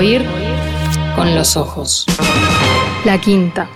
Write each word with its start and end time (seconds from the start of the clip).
Oír 0.00 0.24
con 1.14 1.34
los 1.34 1.58
ojos. 1.58 2.06
La 3.04 3.20
quinta. 3.20 3.68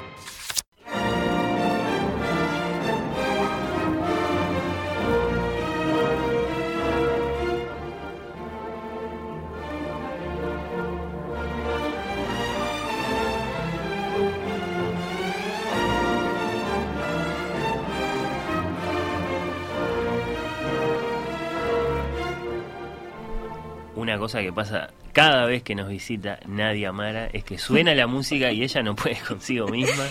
Una 23.94 24.16
cosa 24.18 24.40
que 24.40 24.54
pasa 24.54 24.93
cada 25.14 25.46
vez 25.46 25.62
que 25.62 25.74
nos 25.74 25.88
visita 25.88 26.38
Nadia 26.46 26.92
Mara 26.92 27.26
es 27.32 27.42
que 27.44 27.56
suena 27.56 27.94
la 27.94 28.06
música 28.06 28.52
y 28.52 28.62
ella 28.62 28.82
no 28.82 28.94
puede 28.94 29.16
consigo 29.28 29.68
misma. 29.68 30.04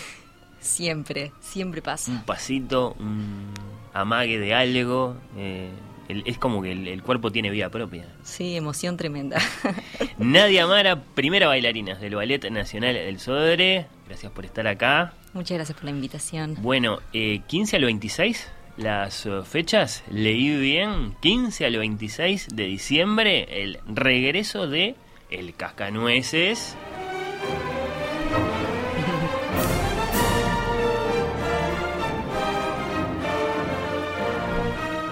Siempre, 0.60 1.32
siempre 1.42 1.82
pasa. 1.82 2.12
Un 2.12 2.24
pasito, 2.24 2.96
un 3.00 3.52
amague 3.94 4.40
de 4.40 4.54
algo. 4.56 5.16
eh, 5.38 5.70
el- 6.10 6.24
es 6.26 6.38
como 6.38 6.62
que 6.62 6.72
el, 6.72 6.88
el 6.88 7.02
cuerpo 7.04 7.32
tiene 7.32 7.50
vida 7.50 7.70
propia. 7.70 8.06
Sí, 8.24 8.56
emoción 8.56 8.98
tremenda. 8.98 9.38
Nadia 10.18 10.68
Mara, 10.68 11.02
primera 11.02 11.48
bailarina 11.48 11.96
del 11.96 12.16
Ballet 12.16 12.50
Nacional 12.50 12.94
del 12.96 13.20
Sodre. 13.20 13.88
Gracias 14.08 14.32
por 14.32 14.46
estar 14.46 14.68
acá. 14.68 15.14
Muchas 15.34 15.56
gracias 15.58 15.76
por 15.76 15.86
la 15.86 15.92
invitación. 15.92 16.56
Bueno, 16.62 17.00
eh, 17.14 17.42
15 17.48 17.78
al 17.78 17.86
26, 17.86 18.48
las 18.78 19.26
eh, 19.26 19.42
fechas, 19.44 20.04
leí 20.10 20.56
bien, 20.58 21.16
15 21.22 21.66
al 21.66 21.78
26 21.78 22.48
de 22.54 22.64
diciembre, 22.66 23.64
el 23.64 23.80
regreso 23.88 24.68
de 24.68 24.96
El 25.30 25.56
Cascanueces. 25.56 26.76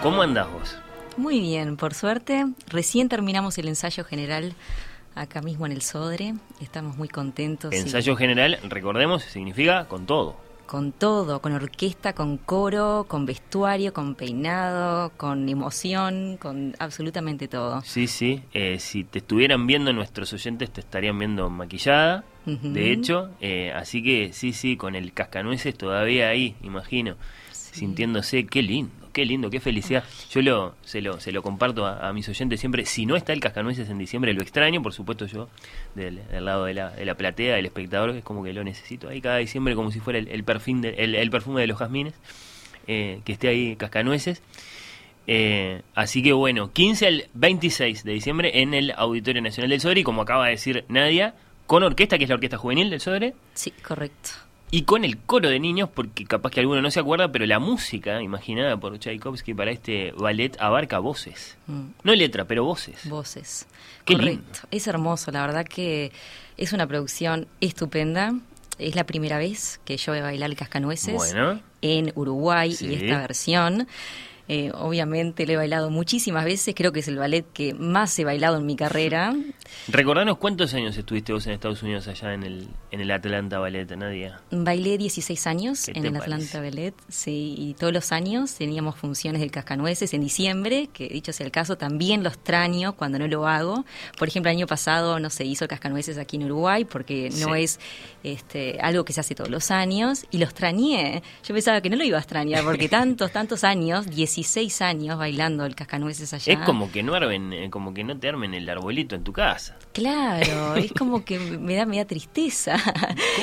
¿Cómo 0.02 0.24
andás 0.24 0.52
vos? 0.52 0.78
Muy 1.16 1.40
bien, 1.40 1.78
por 1.78 1.94
suerte. 1.94 2.48
Recién 2.68 3.10
terminamos 3.10 3.58
el 3.60 3.68
ensayo 3.68 4.04
general 4.04 4.56
acá 5.14 5.42
mismo 5.42 5.68
en 5.68 5.74
el 5.74 5.84
Sodre. 5.84 6.34
Estamos 6.60 6.98
muy 6.98 7.08
contentos. 7.08 7.72
Ensayo 7.74 8.16
general, 8.16 8.58
recordemos, 8.64 9.22
significa 9.24 9.88
con 9.88 10.08
todo. 10.08 10.38
Con 10.72 10.94
todo, 10.94 11.42
con 11.42 11.52
orquesta, 11.52 12.14
con 12.14 12.38
coro, 12.38 13.04
con 13.06 13.26
vestuario, 13.26 13.92
con 13.92 14.16
peinado, 14.16 15.12
con 15.18 15.50
emoción, 15.50 16.38
con 16.38 16.78
absolutamente 16.80 17.50
todo. 17.50 17.82
Sí, 17.82 18.08
sí. 18.08 18.42
eh, 18.54 18.80
si 18.80 19.04
te 19.04 19.20
estuvieran 19.20 19.68
viendo 19.68 19.92
nuestros 19.92 20.32
oyentes, 20.32 20.72
te 20.72 20.80
estarían 20.80 21.20
viendo 21.20 21.50
maquillada, 21.50 22.24
de 22.46 22.94
hecho. 22.94 23.32
eh, 23.42 23.74
así 23.76 24.02
que 24.02 24.32
sí, 24.32 24.54
sí, 24.54 24.78
con 24.78 24.96
el 24.96 25.12
cascanueces 25.12 25.78
todavía 25.78 26.30
ahí, 26.30 26.56
imagino. 26.64 27.18
Sintiéndose, 27.52 28.46
qué 28.46 28.62
lindo, 28.62 29.01
qué 29.12 29.26
lindo, 29.26 29.50
qué 29.50 29.60
felicidad. 29.60 30.04
Yo 30.32 30.42
lo, 30.42 30.76
se, 30.84 31.02
lo, 31.02 31.20
se 31.20 31.32
lo 31.32 31.42
comparto 31.42 31.86
a, 31.86 32.12
mis 32.14 32.28
oyentes 32.30 32.60
siempre. 32.60 32.86
Si 32.86 33.06
no 33.06 33.16
está 33.16 33.34
el 33.34 33.40
cascanueces 33.40 33.90
en 33.90 33.98
diciembre, 33.98 34.34
lo 34.34 34.42
extraño, 34.42 34.82
por 34.82 34.94
supuesto, 34.94 35.26
yo, 35.26 35.50
del, 35.96 36.22
lado 36.32 36.66
de 36.66 36.74
la, 36.74 36.92
de 36.92 37.06
la 37.06 37.16
platea, 37.16 37.56
del 37.56 37.66
espectador, 37.66 38.12
que 38.12 38.20
es 38.20 38.24
como 38.24 38.44
que 38.44 38.54
lo 38.54 38.64
necesito 38.64 39.10
ahí 39.10 39.22
cada 39.22 39.38
diciembre, 39.38 39.76
como 39.76 39.92
si 39.92 40.00
fuera 40.00 40.20
el, 40.20 40.28
el, 40.28 40.44
perfil 40.44 40.86
el 40.86 41.30
perfume 41.30 41.62
de 41.62 41.68
los 41.68 41.78
jazmines, 41.78 42.14
eh, 42.88 43.22
que 43.26 43.34
esté 43.34 43.48
ahí 43.50 43.76
cascanueces. 43.76 44.42
Eh, 45.28 45.82
así 45.94 46.24
que 46.24 46.34
bueno, 46.34 46.72
15 46.72 47.08
al 47.08 47.26
26 47.34 48.04
de 48.04 48.12
diciembre 48.12 48.62
en 48.62 48.74
el 48.74 48.92
Auditorio 48.92 49.42
Nacional 49.42 49.70
del 49.70 49.82
Sodre, 49.82 50.02
y 50.02 50.04
como 50.04 50.24
acaba 50.24 50.46
de 50.46 50.52
decir 50.52 50.86
Nadia, 50.88 51.36
con 51.68 51.84
orquesta, 51.84 52.18
que 52.18 52.26
es 52.26 52.30
la 52.30 52.36
Orquesta 52.36 52.58
Juvenil 52.58 52.90
del 52.90 53.00
Sodre, 53.00 53.34
Sí, 53.54 53.72
correcto. 53.72 54.32
Y 54.72 54.84
con 54.84 55.04
el 55.04 55.18
coro 55.18 55.50
de 55.50 55.60
niños, 55.60 55.90
porque 55.94 56.24
capaz 56.26 56.50
que 56.52 56.62
alguno 56.62 56.82
no 56.82 56.90
se 56.92 57.00
acuerda, 57.02 57.32
pero 57.32 57.46
la 57.46 57.60
música 57.60 58.22
imaginada 58.22 58.78
por 58.78 58.98
Tchaikovsky 58.98 59.54
para 59.54 59.72
este 59.72 60.14
ballet 60.14 60.56
abarca 60.62 61.00
voces. 61.00 61.58
Mm. 61.68 61.82
No 62.04 62.16
letra, 62.16 62.46
pero 62.46 62.64
voces. 62.64 63.08
Voces. 63.10 63.68
Qué 64.06 64.14
Correcto. 64.16 64.42
lindo. 64.44 64.60
Es 64.72 64.88
hermoso, 64.88 65.32
la 65.32 65.42
verdad 65.46 65.66
que 65.66 66.12
es 66.58 66.72
una 66.74 66.88
producción 66.88 67.48
estupenda. 67.60 68.34
Es 68.80 68.96
la 68.96 69.04
primera 69.06 69.38
vez 69.38 69.80
que 69.86 69.98
yo 69.98 70.14
voy 70.14 70.20
a 70.22 70.24
bailar 70.24 70.50
el 70.50 70.56
Cascanueces 70.56 71.14
Bueno. 71.14 71.60
en 71.82 72.12
Uruguay 72.16 72.72
Sí. 72.72 72.88
y 72.88 72.94
esta 72.96 73.20
versión. 73.20 73.88
Eh, 74.48 74.72
obviamente 74.74 75.46
lo 75.46 75.54
he 75.54 75.58
bailado 75.58 75.90
muchísimas 75.90 76.44
veces, 76.46 76.74
creo 76.76 76.92
que 76.92 77.00
es 77.02 77.08
el 77.08 77.18
ballet 77.18 77.46
que 77.54 77.74
más 77.74 78.18
he 78.20 78.26
bailado 78.26 78.58
en 78.58 78.66
mi 78.66 78.76
carrera. 78.76 79.34
Recordanos 79.88 80.38
cuántos 80.38 80.74
años 80.74 80.98
estuviste 80.98 81.32
vos 81.34 81.46
en 81.48 81.54
Estados 81.54 81.82
Unidos 81.84 82.08
allá 82.08 82.34
en 82.34 82.44
el, 82.44 82.68
en 82.92 83.02
el 83.02 83.12
Atlanta 83.12 83.60
Ballet, 83.60 83.90
Nadia. 83.96 84.42
Bailé 84.52 84.98
16 84.98 85.48
años 85.48 85.86
¿Qué 85.86 85.92
en 85.92 86.06
el 86.06 86.14
parece? 86.14 86.34
Atlanta 86.34 86.62
Ballet, 86.62 86.94
sí, 87.08 87.56
y 87.58 87.74
todos 87.76 87.94
los 87.94 88.12
años 88.12 88.54
teníamos 88.56 88.96
funciones 88.98 89.40
del 89.42 89.52
Cascanueces 89.52 90.14
en 90.14 90.22
diciembre, 90.22 90.90
que 90.92 91.08
dicho 91.08 91.32
sea 91.34 91.46
el 91.46 91.52
caso, 91.52 91.78
también 91.78 92.24
lo 92.24 92.30
extraño 92.30 92.94
cuando 92.94 93.20
no 93.20 93.28
lo 93.28 93.48
hago. 93.48 93.86
Por 94.18 94.28
ejemplo, 94.28 94.52
el 94.52 94.58
año 94.58 94.68
pasado 94.68 95.20
no 95.20 95.30
se 95.30 95.46
hizo 95.46 95.66
el 95.66 95.70
Cascanueces 95.70 96.18
aquí 96.18 96.36
en 96.38 96.44
Uruguay 96.46 96.86
porque 96.86 97.30
no 97.40 97.56
Sí. 97.56 97.64
es 97.64 97.80
este, 98.24 98.80
algo 98.82 99.04
que 99.06 99.14
se 99.14 99.20
hace 99.22 99.36
todos 99.36 99.50
los 99.50 99.72
años, 99.72 100.26
y 100.32 100.38
lo 100.38 100.46
extrañé. 100.46 101.24
Yo 101.48 101.54
pensaba 101.54 101.82
que 101.82 101.90
no 101.90 101.96
lo 101.96 102.04
iba 102.04 102.18
a 102.18 102.22
extrañar 102.22 102.64
porque 102.64 102.88
tantos, 102.90 103.32
tantos 103.32 103.64
años, 103.64 104.06
16 104.08 104.31
años 104.82 105.18
bailando 105.18 105.66
el 105.66 105.76
Cascanueces 105.76 106.34
allá. 106.34 106.54
Es 106.54 106.60
como 106.60 106.92
que 106.92 107.04
no 107.04 107.14
armen, 107.14 107.54
eh, 107.54 107.70
como 107.70 107.94
que 107.94 108.04
no 108.04 108.18
te 108.18 108.30
armen 108.30 108.54
el 108.54 108.70
arbolito 108.70 109.16
en 109.16 109.24
tu 109.24 109.34
casa. 109.34 109.78
Claro, 109.94 110.76
es 110.78 110.92
como 110.94 111.24
que 111.26 111.40
me 111.40 111.76
da, 111.76 111.86
me 111.86 111.98
da 111.98 112.06
tristeza. 112.06 112.78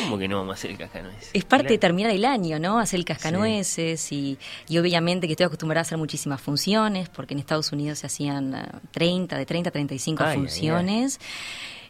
¿Cómo 0.02 0.18
que 0.18 0.28
no 0.28 0.38
vamos 0.38 0.52
a 0.52 0.54
hacer 0.54 0.70
el 0.72 0.78
cascanueces? 0.78 1.30
Es 1.32 1.44
parte 1.44 1.68
de 1.68 1.78
terminar 1.78 2.10
el 2.10 2.24
año, 2.24 2.58
¿no? 2.58 2.78
Hacer 2.78 2.98
el 2.98 3.04
cascanueces 3.04 4.12
y, 4.12 4.38
y 4.68 4.78
obviamente 4.78 5.26
que 5.26 5.32
estoy 5.32 5.46
acostumbrada 5.46 5.80
a 5.80 5.82
hacer 5.82 5.98
muchísimas 5.98 6.40
funciones, 6.40 7.08
porque 7.08 7.34
en 7.34 7.40
Estados 7.40 7.72
Unidos 7.72 7.98
se 7.98 8.06
hacían 8.06 8.54
eh, 8.54 8.66
30, 8.92 9.36
de 9.36 9.46
30 9.46 9.68
a 9.68 9.72
35 9.72 10.24
Ay, 10.24 10.28
ay, 10.28 10.68
ay. 10.68 11.10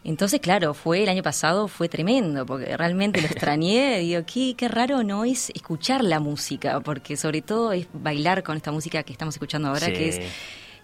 Entonces, 0.03 0.39
claro, 0.39 0.73
fue 0.73 1.03
el 1.03 1.09
año 1.09 1.23
pasado, 1.23 1.67
fue 1.67 1.89
tremendo, 1.89 2.45
porque 2.45 2.75
realmente 2.77 3.21
lo 3.21 3.27
extrañé. 3.31 3.99
Digo, 3.99 4.21
qué, 4.25 4.55
qué 4.57 4.67
raro 4.67 5.03
no 5.03 5.25
es 5.25 5.49
escuchar 5.53 6.03
la 6.03 6.19
música, 6.19 6.79
porque 6.81 7.17
sobre 7.17 7.41
todo 7.41 7.73
es 7.73 7.87
bailar 7.93 8.43
con 8.43 8.57
esta 8.57 8.71
música 8.71 9.03
que 9.03 9.11
estamos 9.11 9.35
escuchando 9.35 9.67
ahora, 9.69 9.87
Sí. 9.87 9.93
que 9.93 10.09
es 10.09 10.19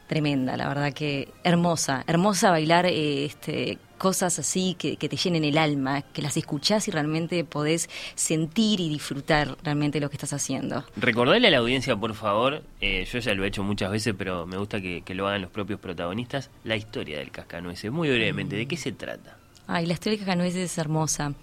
tremenda, 0.08 0.56
la 0.56 0.68
verdad 0.68 0.94
que 0.94 1.30
hermosa, 1.44 2.04
hermosa 2.06 2.52
bailar 2.52 2.86
eh, 2.86 3.26
este, 3.26 3.80
cosas 3.98 4.40
así 4.40 4.76
que, 4.78 4.98
que 4.98 5.10
te 5.10 5.16
llenen 5.18 5.44
el 5.44 5.58
alma, 5.58 6.02
que 6.02 6.22
las 6.22 6.38
escuchás 6.38 6.88
y 6.88 6.92
realmente 6.92 7.44
podés 7.44 7.90
sentir 8.16 8.80
y 8.80 8.90
disfrutar 8.90 9.58
realmente 9.64 10.00
lo 10.00 10.10
que 10.10 10.16
estás 10.16 10.34
haciendo. 10.34 10.84
Recordale 10.96 11.48
a 11.48 11.52
la 11.52 11.58
audiencia, 11.58 11.96
por 11.96 12.14
favor, 12.14 12.62
eh, 12.82 13.08
yo 13.12 13.20
ya 13.20 13.34
lo 13.34 13.44
he 13.44 13.48
hecho 13.48 13.64
muchas 13.64 13.92
veces, 13.92 14.14
pero 14.18 14.46
me 14.46 14.58
gusta 14.58 14.82
que, 14.82 15.02
que 15.02 15.14
lo 15.16 15.28
hagan 15.28 15.42
los 15.42 15.52
propios 15.52 15.80
protagonistas, 15.80 16.50
la 16.64 16.76
historia 16.76 17.18
del 17.20 17.32
cascanueces. 17.32 17.92
Muy 17.92 18.10
brevemente, 18.10 18.56
¿de 18.56 18.68
qué 18.68 18.78
se 18.78 18.92
trata? 18.92 19.38
Ay, 19.68 19.86
la 19.88 19.94
historia 19.94 20.20
de 20.20 20.26
Cascanueces 20.26 20.72
es 20.72 20.78
hermosa. 20.78 21.34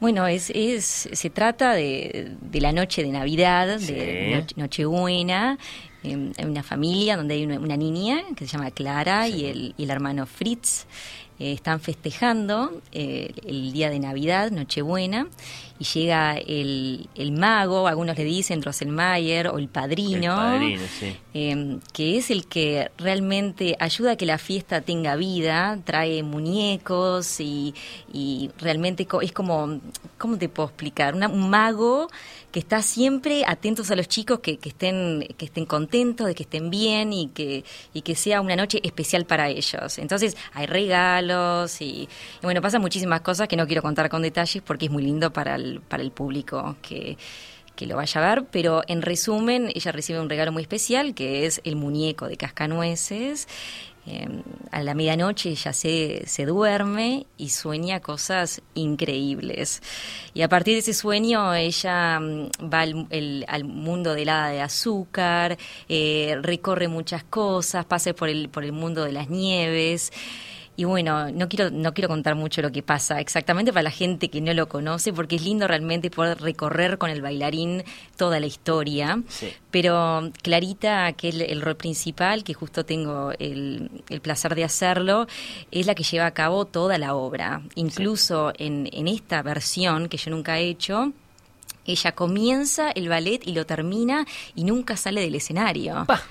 Bueno, 0.00 0.26
es, 0.26 0.50
es, 0.50 1.08
se 1.12 1.30
trata 1.30 1.72
de, 1.72 2.32
de 2.40 2.60
la 2.60 2.72
noche 2.72 3.02
de 3.04 3.10
Navidad, 3.10 3.78
Sí. 3.78 3.92
de 3.94 4.30
Noche- 4.34 4.54
Nochebuena, 4.56 5.56
en, 6.02 6.32
en 6.36 6.50
una 6.50 6.62
familia 6.64 7.16
donde 7.16 7.34
hay 7.34 7.44
una, 7.44 7.58
una 7.60 7.76
niña 7.76 8.22
que 8.36 8.44
se 8.46 8.52
llama 8.56 8.70
Clara 8.72 9.28
y, 9.28 9.46
el, 9.46 9.74
y 9.78 9.84
el 9.84 9.90
hermano 9.90 10.26
Fritz. 10.26 10.86
Eh, 11.38 11.52
están 11.52 11.80
festejando 11.80 12.80
eh, 12.92 13.34
el 13.44 13.72
día 13.72 13.90
de 13.90 13.98
Navidad, 13.98 14.50
Nochebuena, 14.50 15.26
y 15.78 15.84
llega 15.84 16.36
el, 16.36 17.08
el 17.16 17.32
mago, 17.32 17.88
algunos 17.88 18.16
le 18.16 18.24
dicen 18.24 18.60
Drosselmayer, 18.60 19.48
o 19.48 19.58
el 19.58 19.68
padrino, 19.68 20.54
El 20.54 20.60
padrino, 20.60 20.82
sí. 21.00 21.16
eh, 21.34 21.78
que 21.92 22.16
es 22.16 22.30
el 22.30 22.46
que 22.46 22.90
realmente 22.96 23.76
ayuda 23.80 24.12
a 24.12 24.16
que 24.16 24.24
la 24.26 24.38
fiesta 24.38 24.82
tenga 24.82 25.16
vida, 25.16 25.78
trae 25.84 26.22
muñecos 26.22 27.40
y, 27.40 27.74
y 28.12 28.50
realmente 28.58 29.06
es 29.22 29.32
como, 29.32 29.80
¿cómo 30.18 30.38
te 30.38 30.48
puedo 30.48 30.68
explicar? 30.68 31.14
Una- 31.14 31.28
un 31.28 31.50
mago 31.50 32.08
que 32.52 32.60
está 32.60 32.80
siempre 32.82 33.42
atentos 33.44 33.90
a 33.90 33.96
los 33.96 34.06
chicos 34.06 34.38
que, 34.38 34.58
que 34.58 34.68
estén 34.68 35.26
que 35.36 35.46
estén 35.46 35.66
contentos, 35.66 36.28
de 36.28 36.36
que 36.36 36.44
estén 36.44 36.70
bien 36.70 37.12
y 37.12 37.26
que 37.28 37.64
y 37.92 38.02
que 38.02 38.14
sea 38.14 38.40
una 38.40 38.54
noche 38.54 38.78
especial 38.84 39.24
para 39.26 39.48
ellos. 39.48 39.98
Entonces 39.98 40.36
hay 40.52 40.66
regalos 40.66 41.80
y, 41.80 41.84
y 41.84 42.08
bueno 42.42 42.62
pasan 42.62 42.80
muchísimas 42.80 43.22
cosas 43.22 43.48
que 43.48 43.56
no 43.56 43.66
quiero 43.66 43.82
contar 43.82 44.08
con 44.08 44.22
detalles 44.22 44.62
porque 44.64 44.84
es 44.86 44.92
muy 44.92 45.02
lindo 45.02 45.32
para 45.32 45.58
el 45.64 45.80
para 45.80 46.02
el 46.02 46.10
público 46.12 46.76
que 46.82 47.16
que 47.76 47.86
lo 47.86 47.96
vaya 47.96 48.20
a 48.24 48.34
ver, 48.36 48.44
pero 48.52 48.82
en 48.86 49.02
resumen, 49.02 49.68
ella 49.74 49.90
recibe 49.90 50.20
un 50.20 50.30
regalo 50.30 50.52
muy 50.52 50.62
especial 50.62 51.12
que 51.12 51.44
es 51.44 51.60
el 51.64 51.74
muñeco 51.74 52.28
de 52.28 52.36
cascanueces. 52.36 53.48
Eh, 54.06 54.28
a 54.70 54.82
la 54.82 54.94
medianoche 54.94 55.48
ella 55.50 55.72
se, 55.72 56.22
se 56.26 56.44
duerme 56.46 57.26
y 57.38 57.48
sueña 57.48 57.98
cosas 58.00 58.62
increíbles. 58.74 59.82
Y 60.34 60.42
a 60.42 60.48
partir 60.48 60.74
de 60.74 60.80
ese 60.80 60.94
sueño 60.94 61.52
ella 61.54 62.20
mm, 62.20 62.48
va 62.72 62.80
al, 62.82 63.06
el- 63.10 63.44
al 63.48 63.64
mundo 63.64 64.14
del 64.14 64.28
hada 64.28 64.50
de 64.50 64.60
azúcar, 64.60 65.58
eh, 65.88 66.36
recorre 66.42 66.86
muchas 66.86 67.24
cosas, 67.24 67.86
pasa 67.86 68.12
por 68.14 68.28
el, 68.28 68.48
por 68.50 68.62
el 68.64 68.72
mundo 68.72 69.04
de 69.04 69.12
las 69.12 69.30
nieves. 69.30 70.12
Y 70.76 70.84
bueno, 70.84 71.30
no 71.30 71.48
quiero, 71.48 71.70
no 71.70 71.94
quiero 71.94 72.08
contar 72.08 72.34
mucho 72.34 72.60
lo 72.60 72.72
que 72.72 72.82
pasa 72.82 73.20
exactamente 73.20 73.72
para 73.72 73.84
la 73.84 73.90
gente 73.90 74.28
que 74.28 74.40
no 74.40 74.52
lo 74.54 74.68
conoce, 74.68 75.12
porque 75.12 75.36
es 75.36 75.42
lindo 75.42 75.68
realmente 75.68 76.10
poder 76.10 76.40
recorrer 76.40 76.98
con 76.98 77.10
el 77.10 77.22
bailarín 77.22 77.84
toda 78.16 78.40
la 78.40 78.46
historia. 78.46 79.22
Sí. 79.28 79.52
Pero 79.70 80.30
Clarita, 80.42 81.12
que 81.12 81.28
es 81.28 81.34
el, 81.36 81.42
el 81.42 81.62
rol 81.62 81.76
principal, 81.76 82.42
que 82.42 82.54
justo 82.54 82.84
tengo 82.84 83.32
el, 83.38 83.88
el 84.08 84.20
placer 84.20 84.54
de 84.56 84.64
hacerlo, 84.64 85.28
es 85.70 85.86
la 85.86 85.94
que 85.94 86.02
lleva 86.02 86.26
a 86.26 86.32
cabo 86.32 86.64
toda 86.64 86.98
la 86.98 87.14
obra. 87.14 87.62
Incluso 87.76 88.52
en, 88.58 88.88
en 88.92 89.06
esta 89.06 89.42
versión 89.42 90.08
que 90.08 90.16
yo 90.16 90.32
nunca 90.32 90.58
he 90.58 90.68
hecho, 90.68 91.12
ella 91.86 92.12
comienza 92.12 92.90
el 92.90 93.08
ballet 93.08 93.46
y 93.46 93.52
lo 93.52 93.64
termina 93.66 94.26
y 94.54 94.64
nunca 94.64 94.96
sale 94.96 95.20
del 95.20 95.34
escenario. 95.34 96.04
Pa. 96.06 96.22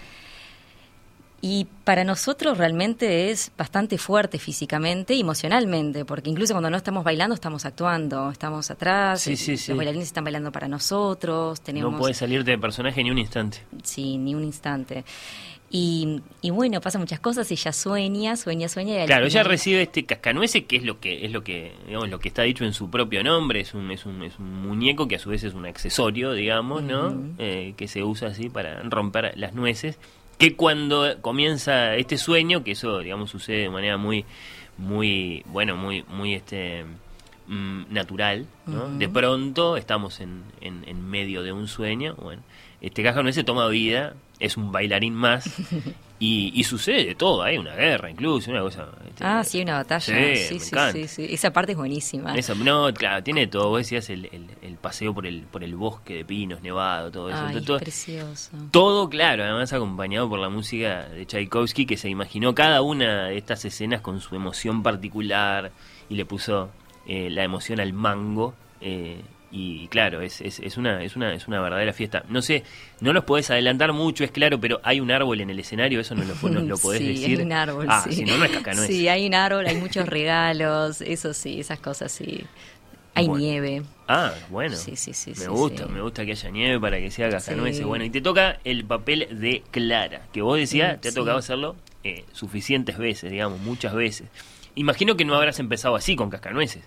Y 1.45 1.68
para 1.84 2.06
nosotros 2.06 2.57
realmente 2.57 3.30
es 3.30 3.51
bastante 3.57 3.98
fuerte 3.98 4.40
físicamente 4.40 5.13
y 5.13 5.19
emocionalmente, 5.19 6.06
porque 6.06 6.30
incluso 6.30 6.54
cuando 6.54 6.69
no 6.69 6.78
estamos 6.78 7.04
bailando 7.04 7.36
estamos 7.36 7.66
actuando, 7.66 8.31
estamos 8.31 8.72
atrás, 8.72 9.19
Sí, 9.19 9.36
sí, 9.36 9.51
los 9.51 9.60
sí. 9.60 9.74
bailarines 9.74 10.07
están 10.07 10.24
bailando 10.24 10.54
para 10.54 10.69
nosotros, 10.69 11.60
tenemos 11.60 11.92
No 11.92 11.98
puedes 12.00 12.16
salirte 12.16 12.51
de 12.51 12.57
personaje 12.57 13.04
ni 13.04 13.12
un 13.12 13.18
instante. 13.18 13.57
sí, 13.84 14.18
ni 14.18 14.34
un 14.36 14.45
instante. 14.45 15.04
Y, 15.69 16.22
y 16.42 16.50
bueno, 16.51 16.80
pasan 16.80 17.01
muchas 17.01 17.19
cosas, 17.19 17.51
ella 17.51 17.74
sueña, 17.74 18.38
sueña, 18.38 18.69
sueña 18.69 19.04
y 19.04 19.07
Claro, 19.07 19.25
ella 19.25 19.44
recibe 19.44 19.81
este 19.81 20.06
cascanueces 20.06 20.63
que 20.63 20.78
es 20.78 20.84
lo 20.84 21.01
que 21.01 21.25
es 21.25 21.31
lo 21.34 21.44
que 21.44 21.74
digamos 21.88 22.10
lo 22.10 22.19
que 22.19 22.28
está 22.30 22.44
dicho 22.44 22.63
en 22.63 22.72
su 22.74 22.90
propio 22.90 23.22
nombre, 23.22 23.60
es 23.60 23.74
un 23.74 23.92
es 23.92 24.06
un, 24.06 24.24
es 24.24 24.40
un 24.40 24.62
muñeco 24.62 25.10
que 25.10 25.16
a 25.18 25.19
su 25.19 25.30
vez 25.31 25.44
es 25.44 25.54
un 25.56 25.66
accesorio, 25.66 26.31
digamos, 26.31 26.84
¿no? 26.84 27.13
Eh, 27.38 27.74
que 27.75 27.90
se 27.90 28.01
usa 28.04 28.30
así 28.30 28.50
para 28.50 28.81
romper 28.84 29.34
las 29.36 29.54
nueces, 29.56 29.98
que 30.38 30.56
cuando 30.56 31.21
comienza 31.21 31.95
este 31.95 32.18
sueño, 32.18 32.63
que 32.63 32.71
eso 32.71 33.00
digamos 33.00 33.30
sucede 33.30 33.63
de 33.63 33.69
manera 33.69 33.97
muy 33.97 34.25
muy 34.77 35.44
bueno, 35.47 35.75
muy 35.75 36.03
muy 36.09 36.33
este 36.33 36.85
mm, 37.48 37.84
natural, 37.90 38.45
¿no? 38.66 38.90
De 38.98 39.10
pronto 39.10 39.78
estamos 39.78 40.19
en, 40.19 40.44
en, 40.62 40.84
en 40.88 41.06
medio 41.10 41.44
de 41.44 41.51
un 41.51 41.68
sueño, 41.68 42.16
bueno, 42.22 42.42
este 42.81 43.04
cascanueces 43.04 43.45
toma 43.45 43.68
vida, 43.68 44.13
es 44.40 44.57
un 44.57 44.72
bailarín 44.72 45.13
más 45.13 45.45
y, 46.19 46.51
y 46.54 46.63
sucede 46.66 47.06
de 47.06 47.16
todo, 47.16 47.44
hay 47.44 47.57
una 47.57 47.75
guerra 47.75 48.10
incluso, 48.10 48.51
una 48.51 48.62
cosa... 48.62 48.90
este, 49.07 49.24
Ah, 49.24 49.44
sí, 49.44 49.62
una 49.62 49.75
batalla. 49.75 50.00
Sí, 50.01 50.36
Sí, 50.36 50.60
sí, 50.60 50.69
encanta. 50.75 50.92
sí, 50.94 51.07
sí. 51.07 51.28
Esa 51.30 51.51
parte 51.54 51.74
es 51.74 51.78
buenísima. 51.78 52.34
No, 52.63 52.94
claro, 52.94 53.24
tiene 53.24 53.48
todo. 53.48 53.69
Vos 53.69 53.80
decías 53.80 54.10
el, 54.10 54.25
el, 54.31 54.48
el 54.62 54.75
paseo 54.75 55.13
por 55.13 55.25
el, 55.28 55.44
por 55.44 55.63
el 55.63 55.75
bosque 55.75 56.16
de 56.16 56.25
pinos, 56.25 56.62
nevado, 56.62 57.12
todo 57.12 57.30
eso. 57.30 57.40
Ay, 57.45 57.57
es 57.57 57.66
todo, 57.66 57.80
precioso. 57.80 58.51
todo, 58.72 59.07
claro, 59.10 59.44
además 59.44 59.72
acompañado 59.72 60.28
por 60.28 60.40
la 60.40 60.50
música 60.50 61.07
de 61.10 61.25
Tchaikovsky, 61.25 61.86
que 61.86 61.95
se 61.98 62.10
imaginó 62.10 62.54
cada 62.56 62.81
una 62.81 63.25
de 63.25 63.38
estas 63.38 63.63
escenas 63.66 64.01
con 64.01 64.19
su 64.19 64.36
emoción 64.36 64.81
particular 64.84 65.72
y 66.10 66.16
le 66.16 66.25
puso 66.25 66.69
eh, 67.08 67.30
la 67.30 67.44
emoción 67.44 67.80
al 67.80 67.94
mango. 67.94 68.54
eh, 68.82 69.22
y 69.56 69.88
claro, 69.90 70.22
es, 70.22 70.42
es, 70.42 70.58
es, 70.58 70.78
una, 70.78 71.04
es, 71.04 71.16
una, 71.16 71.32
es 71.32 71.48
una 71.48 71.62
verdadera 71.62 71.94
fiesta. 71.94 72.24
No 72.28 72.42
sé, 72.42 72.64
no 73.02 73.14
los 73.14 73.24
podés 73.24 73.52
adelantar 73.52 73.94
mucho, 73.94 74.24
es 74.24 74.32
claro, 74.32 74.60
pero 74.60 74.82
hay 74.84 75.00
un 75.00 75.12
árbol 75.12 75.42
en 75.42 75.52
el 75.52 75.60
escenario, 75.60 76.00
eso 76.00 76.16
no 76.16 76.24
lo, 76.24 76.34
nos 76.50 76.64
lo 76.64 76.76
podés 76.82 77.02
sí, 77.02 77.08
decir. 77.10 77.38
hay 77.38 77.46
un 77.46 77.52
árbol, 77.52 77.86
ah, 77.88 78.04
sí. 78.10 78.16
si 78.16 78.26
no, 78.26 78.36
no 78.36 78.46
es 78.46 78.52
cascanueces. 78.52 78.88
Sí, 78.96 79.08
hay 79.08 79.28
un 79.28 79.36
árbol, 79.36 79.68
hay 79.68 79.76
muchos 79.78 80.10
regalos, 80.10 81.02
eso 81.02 81.36
sí, 81.36 81.60
esas 81.60 81.80
cosas 81.80 82.12
sí. 82.12 82.44
Hay 83.14 83.28
Bueno. 83.28 83.44
nieve. 83.46 83.84
Ah, 84.08 84.34
bueno. 84.50 84.76
Sí, 84.76 84.96
sí, 84.96 85.14
sí, 85.14 85.30
me 85.30 85.36
sí, 85.36 85.46
gusta, 85.46 85.86
me 85.86 86.02
gusta 86.02 86.26
que 86.26 86.32
haya 86.32 86.50
nieve 86.50 86.80
para 86.80 86.98
que 86.98 87.12
sea 87.12 87.30
cascanueces. 87.30 87.78
Sí. 87.78 87.84
Bueno, 87.84 88.06
y 88.06 88.10
te 88.10 88.22
toca 88.22 88.58
el 88.64 88.84
papel 88.86 89.28
de 89.40 89.62
Clara, 89.70 90.24
que 90.34 90.42
vos 90.42 90.58
decías, 90.58 90.98
Mm, 90.98 91.00
te 91.00 91.10
ha 91.10 91.14
tocado 91.14 91.38
hacerlo 91.38 91.76
eh, 92.04 92.26
suficientes 92.32 92.98
veces, 92.98 93.30
digamos, 93.30 93.60
muchas 93.60 93.94
veces. 93.94 94.28
Imagino 94.75 95.16
que 95.16 95.25
no 95.25 95.36
habrás 95.36 95.60
empezado 95.60 95.96
así 95.96 96.16
con 96.16 96.30
cascanueces, 96.30 96.84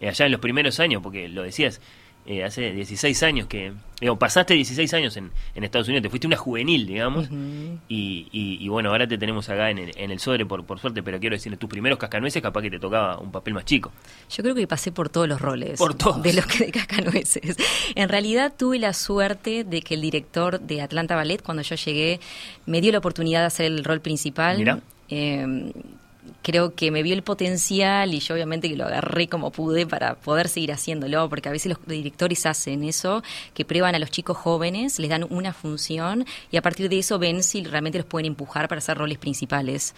eh, 0.00 0.08
allá 0.08 0.26
en 0.26 0.32
los 0.32 0.40
primeros 0.40 0.80
años, 0.80 1.02
porque 1.02 1.28
lo 1.28 1.42
decías, 1.42 1.80
eh, 2.26 2.44
hace 2.44 2.72
16 2.72 3.22
años 3.22 3.46
que, 3.46 3.72
digo, 3.98 4.18
pasaste 4.18 4.52
16 4.52 4.92
años 4.92 5.16
en, 5.16 5.30
en 5.54 5.64
Estados 5.64 5.88
Unidos, 5.88 6.02
te 6.02 6.10
fuiste 6.10 6.26
una 6.26 6.36
juvenil, 6.36 6.86
digamos, 6.86 7.30
y, 7.88 8.28
y, 8.30 8.58
y 8.60 8.68
bueno, 8.68 8.90
ahora 8.90 9.08
te 9.08 9.16
tenemos 9.16 9.48
acá 9.48 9.70
en 9.70 9.78
el, 9.78 9.92
en 9.96 10.10
el 10.10 10.20
Sodre 10.20 10.44
por, 10.44 10.64
por 10.66 10.78
suerte, 10.78 11.02
pero 11.02 11.18
quiero 11.18 11.34
decir, 11.34 11.50
en 11.50 11.58
tus 11.58 11.70
primeros 11.70 11.98
cascanueces 11.98 12.42
capaz 12.42 12.60
que 12.60 12.70
te 12.70 12.78
tocaba 12.78 13.18
un 13.18 13.32
papel 13.32 13.54
más 13.54 13.64
chico. 13.64 13.90
Yo 14.28 14.42
creo 14.42 14.54
que 14.54 14.66
pasé 14.66 14.92
por 14.92 15.08
todos 15.08 15.28
los 15.28 15.40
roles. 15.40 15.78
Por 15.78 15.94
todos. 15.94 16.22
De 16.22 16.34
los 16.34 16.46
que 16.46 16.66
de 16.66 16.72
cascanueces. 16.72 17.56
En 17.94 18.08
realidad 18.10 18.52
tuve 18.56 18.78
la 18.78 18.92
suerte 18.92 19.64
de 19.64 19.80
que 19.80 19.94
el 19.94 20.02
director 20.02 20.60
de 20.60 20.82
Atlanta 20.82 21.16
Ballet, 21.16 21.42
cuando 21.42 21.62
yo 21.62 21.74
llegué, 21.74 22.20
me 22.66 22.82
dio 22.82 22.92
la 22.92 22.98
oportunidad 22.98 23.40
de 23.40 23.46
hacer 23.46 23.66
el 23.66 23.82
rol 23.82 24.00
principal. 24.00 24.58
Mirá. 24.58 24.78
Eh, 25.08 25.72
creo 26.42 26.74
que 26.74 26.90
me 26.90 27.02
vio 27.02 27.14
el 27.14 27.22
potencial 27.22 28.14
y 28.14 28.20
yo 28.20 28.34
obviamente 28.34 28.68
que 28.68 28.76
lo 28.76 28.86
agarré 28.86 29.28
como 29.28 29.50
pude 29.50 29.86
para 29.86 30.14
poder 30.14 30.48
seguir 30.48 30.72
haciéndolo, 30.72 31.28
porque 31.28 31.48
a 31.48 31.52
veces 31.52 31.70
los 31.70 31.86
directores 31.86 32.46
hacen 32.46 32.84
eso, 32.84 33.22
que 33.54 33.64
prueban 33.64 33.94
a 33.94 33.98
los 33.98 34.10
chicos 34.10 34.36
jóvenes, 34.36 34.98
les 34.98 35.10
dan 35.10 35.26
una 35.30 35.52
función 35.52 36.24
y 36.50 36.56
a 36.56 36.62
partir 36.62 36.88
de 36.88 36.98
eso 36.98 37.18
ven 37.18 37.42
si 37.42 37.64
realmente 37.64 37.98
los 37.98 38.06
pueden 38.06 38.26
empujar 38.26 38.68
para 38.68 38.78
hacer 38.78 38.96
roles 38.96 39.18
principales. 39.18 39.94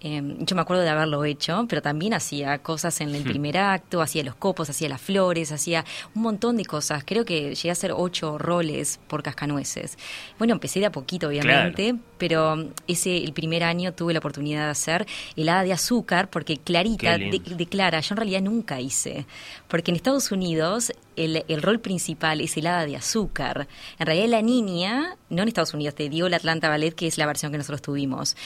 Eh, 0.00 0.22
yo 0.40 0.54
me 0.54 0.62
acuerdo 0.62 0.82
de 0.84 0.90
haberlo 0.90 1.24
hecho, 1.24 1.66
pero 1.68 1.82
también 1.82 2.14
hacía 2.14 2.58
cosas 2.58 3.00
en 3.00 3.14
el 3.14 3.24
primer 3.24 3.58
acto, 3.58 4.00
hacía 4.00 4.22
los 4.22 4.36
copos, 4.36 4.70
hacía 4.70 4.88
las 4.88 5.00
flores, 5.00 5.50
hacía 5.50 5.84
un 6.14 6.22
montón 6.22 6.56
de 6.56 6.64
cosas. 6.64 7.02
Creo 7.04 7.24
que 7.24 7.54
llegué 7.54 7.70
a 7.70 7.72
hacer 7.72 7.92
ocho 7.92 8.38
roles 8.38 9.00
por 9.08 9.22
cascanueces. 9.22 9.98
Bueno, 10.38 10.54
empecé 10.54 10.78
de 10.78 10.86
a 10.86 10.92
poquito, 10.92 11.28
obviamente, 11.28 11.96
pero 12.18 12.68
ese 12.86 13.16
el 13.18 13.32
primer 13.32 13.64
año 13.64 13.92
tuve 13.92 14.12
la 14.12 14.18
oportunidad 14.18 14.64
de 14.64 14.70
hacer 14.70 15.06
helada 15.36 15.62
de 15.62 15.72
azúcar, 15.72 16.28
porque 16.30 16.58
Clarita 16.58 17.16
de, 17.18 17.40
de 17.44 17.66
Clara, 17.66 18.00
yo 18.00 18.14
en 18.14 18.16
realidad 18.16 18.42
nunca 18.42 18.80
hice. 18.80 19.26
Porque 19.68 19.90
en 19.90 19.96
Estados 19.96 20.32
Unidos 20.32 20.92
el, 21.18 21.44
el 21.48 21.62
rol 21.62 21.80
principal 21.80 22.40
es 22.40 22.56
helada 22.56 22.86
de 22.86 22.96
azúcar. 22.96 23.68
En 23.98 24.06
realidad 24.06 24.28
la 24.28 24.42
niña, 24.42 25.16
no 25.30 25.42
en 25.42 25.48
Estados 25.48 25.74
Unidos, 25.74 25.94
te 25.94 26.08
digo 26.08 26.28
la 26.28 26.36
Atlanta 26.36 26.68
Ballet, 26.68 26.94
que 26.94 27.06
es 27.06 27.18
la 27.18 27.26
versión 27.26 27.52
que 27.52 27.58
nosotros 27.58 27.82
tuvimos. 27.82 28.36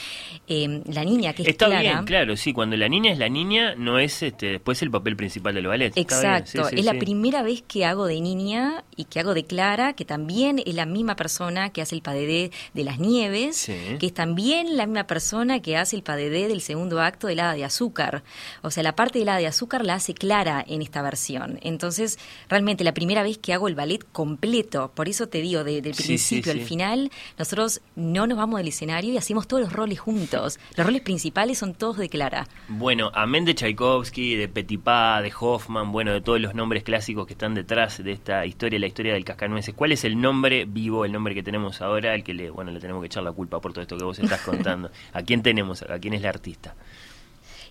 Eh, 0.47 0.81
la 0.87 1.03
niña 1.05 1.33
que 1.33 1.43
es 1.43 1.49
Está 1.49 1.67
Clara, 1.67 1.81
bien, 1.81 2.05
claro, 2.05 2.35
sí, 2.35 2.51
cuando 2.51 2.75
la 2.75 2.89
niña 2.89 3.11
es 3.11 3.19
la 3.19 3.29
niña, 3.29 3.75
no 3.75 3.99
es 3.99 4.23
este, 4.23 4.47
después 4.47 4.81
el 4.81 4.91
papel 4.91 5.15
principal 5.15 5.53
del 5.53 5.67
ballet. 5.67 5.93
Bien, 5.93 6.03
Exacto, 6.03 6.65
sí, 6.69 6.75
es 6.77 6.85
la 6.85 6.93
sí. 6.93 6.99
primera 6.99 7.43
vez 7.43 7.63
que 7.67 7.85
hago 7.85 8.07
de 8.07 8.19
niña 8.19 8.83
y 8.95 9.05
que 9.05 9.19
hago 9.19 9.33
de 9.33 9.45
Clara, 9.45 9.93
que 9.93 10.05
también 10.05 10.61
es 10.65 10.73
la 10.73 10.85
misma 10.85 11.15
persona 11.15 11.69
que 11.69 11.81
hace 11.81 11.95
el 11.95 12.01
padedé 12.01 12.51
de 12.73 12.83
las 12.83 12.99
nieves, 12.99 13.62
Sí. 13.63 13.97
que 13.99 14.05
es 14.07 14.13
también 14.13 14.77
la 14.77 14.85
misma 14.85 15.05
persona 15.07 15.61
que 15.61 15.77
hace 15.77 15.95
el 15.95 16.03
padedé 16.03 16.47
del 16.47 16.61
segundo 16.61 17.01
acto 17.01 17.27
de 17.27 17.33
helada 17.33 17.53
de 17.53 17.63
azúcar. 17.65 18.23
O 18.61 18.71
sea, 18.71 18.83
la 18.83 18.95
parte 18.95 19.19
de 19.19 19.23
helada 19.23 19.39
de 19.39 19.47
azúcar 19.47 19.85
la 19.85 19.95
hace 19.95 20.13
Clara 20.13 20.63
en 20.67 20.81
esta 20.81 21.01
versión. 21.01 21.59
Entonces, 21.61 22.19
realmente 22.49 22.83
la 22.83 22.93
primera 22.93 23.23
vez 23.23 23.37
que 23.37 23.53
hago 23.53 23.67
el 23.67 23.75
ballet 23.75 24.03
completo, 24.11 24.91
por 24.95 25.07
eso 25.09 25.27
te 25.27 25.41
digo, 25.41 25.63
de- 25.63 25.81
del 25.81 25.93
Sí, 25.95 26.03
principio 26.03 26.51
sí. 26.53 26.59
al 26.59 26.65
final, 26.65 27.11
nosotros 27.37 27.81
no 27.95 28.27
nos 28.27 28.37
vamos 28.37 28.57
del 28.57 28.67
escenario 28.67 29.13
y 29.13 29.17
hacemos 29.17 29.47
todos 29.47 29.61
los 29.63 29.73
roles 29.73 29.99
juntos. 29.99 30.59
Los 30.75 30.85
roles 30.85 31.01
principales 31.01 31.57
son 31.57 31.73
todos 31.73 31.97
de 31.97 32.09
Clara. 32.09 32.47
Bueno, 32.67 33.11
amén 33.13 33.45
de 33.45 33.53
Tchaikovsky, 33.55 34.35
de 34.35 34.47
Petipa, 34.47 35.21
de 35.21 35.31
Hoffman, 35.39 35.91
bueno, 35.91 36.11
de 36.13 36.21
todos 36.21 36.39
los 36.41 36.53
nombres 36.55 36.83
clásicos 36.83 37.27
que 37.27 37.33
están 37.33 37.53
detrás 37.53 38.03
de 38.03 38.11
esta 38.11 38.45
historia, 38.45 38.79
la 38.79 38.87
historia 38.87 39.13
del 39.13 39.25
cascanueces. 39.25 39.73
¿Cuál 39.73 39.91
es 39.91 40.03
el 40.03 40.19
nombre 40.19 40.65
vivo, 40.65 41.05
el 41.05 41.11
nombre 41.11 41.33
que 41.35 41.43
tenemos 41.43 41.81
ahora, 41.81 42.13
al 42.13 42.23
que 42.23 42.33
le, 42.33 42.49
bueno, 42.49 42.71
le 42.71 42.79
tenemos 42.79 43.01
que 43.01 43.07
echar 43.07 43.23
la 43.23 43.31
culpa 43.31 43.52
por 43.61 43.73
todo 43.73 43.81
esto 43.81 43.97
que 43.97 44.03
vos 44.03 44.19
estás 44.19 44.41
contando? 44.45 44.89
¿A 45.13 45.21
quién 45.23 45.41
tenemos? 45.43 45.81
¿A 45.83 45.99
quién 45.99 46.13
es 46.13 46.21
la 46.21 46.29
artista? 46.29 46.75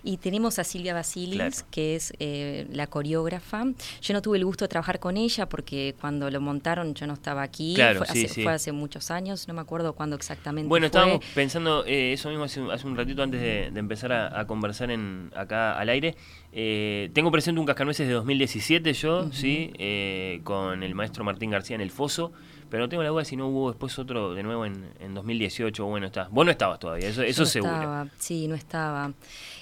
Y 0.05 0.17
tenemos 0.17 0.59
a 0.59 0.65
Silvia 0.65 0.93
Basilis, 0.93 1.37
Claro. 1.37 1.55
que 1.71 1.95
es 1.95 2.11
eh, 2.19 2.67
la 2.73 2.87
coreógrafa. 2.87 3.63
Yo 4.01 4.13
no 4.13 4.21
tuve 4.21 4.37
el 4.37 4.43
gusto 4.43 4.65
de 4.65 4.67
trabajar 4.67 4.99
con 4.99 5.15
ella 5.15 5.47
porque 5.47 5.95
cuando 6.01 6.29
lo 6.29 6.41
montaron 6.41 6.93
yo 6.93 7.07
no 7.07 7.13
estaba 7.13 7.41
aquí. 7.41 7.73
Claro, 7.73 7.99
fue, 8.03 8.07
sí, 8.07 8.25
hace, 8.25 8.33
sí. 8.33 8.43
fue 8.43 8.51
hace 8.51 8.71
muchos 8.73 9.11
años, 9.11 9.47
no 9.47 9.53
me 9.53 9.61
acuerdo 9.61 9.93
cuándo 9.93 10.17
exactamente 10.17 10.67
Bueno, 10.67 10.89
fue. 10.89 10.99
estábamos 10.99 11.25
pensando 11.33 11.85
eh, 11.85 12.11
eso 12.11 12.27
mismo 12.27 12.43
hace, 12.43 12.61
hace 12.69 12.85
un 12.85 12.97
ratito 12.97 13.23
antes 13.23 13.39
de, 13.39 13.71
de 13.71 13.79
empezar 13.79 14.11
a, 14.11 14.41
a 14.41 14.45
conversar 14.45 14.91
en, 14.91 15.31
acá 15.37 15.79
al 15.79 15.87
aire. 15.87 16.17
Eh, 16.51 17.09
tengo 17.13 17.31
presente 17.31 17.61
un 17.61 17.65
cascanueces 17.65 18.05
de 18.05 18.13
2017 18.13 18.91
yo, 18.91 19.31
sí, 19.31 19.71
eh, 19.79 20.41
con 20.43 20.83
el 20.83 20.95
maestro 20.95 21.23
Martín 21.23 21.49
García 21.51 21.75
en 21.75 21.81
el 21.81 21.91
Foso, 21.91 22.33
pero 22.73 22.89
tengo 22.89 23.03
la 23.03 23.09
duda 23.09 23.23
si 23.23 23.35
no 23.35 23.49
hubo 23.49 23.69
después 23.69 23.99
otro 23.99 24.33
de 24.33 24.41
nuevo 24.41 24.65
en, 24.65 24.89
en 24.99 25.13
2018. 25.13 25.85
Bueno, 25.85 26.07
está. 26.07 26.27
Vos 26.31 26.43
no 26.43 26.49
estabas 26.49 26.79
todavía, 26.79 27.07
eso, 27.07 27.21
eso 27.21 27.43
No 27.43 27.45
seguro. 27.45 27.73
estaba, 27.75 28.07
sí, 28.17 28.47
no 28.47 28.55
estaba. 28.55 29.13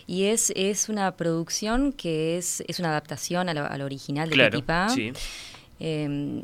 Y 0.08 0.24
es, 0.24 0.54
es 0.56 0.88
una 0.88 1.12
producción 1.18 1.92
que 1.92 2.38
es, 2.38 2.64
es 2.70 2.80
una 2.80 2.88
adaptación 2.92 3.50
a 3.50 3.54
lo- 3.54 3.66
al 3.66 3.82
original 3.82 4.30
de 4.30 4.36
Claro, 4.36 4.52
Petit 4.52 4.66
Pas. 4.66 4.94
sí. 4.94 5.12
Eh, 5.82 6.42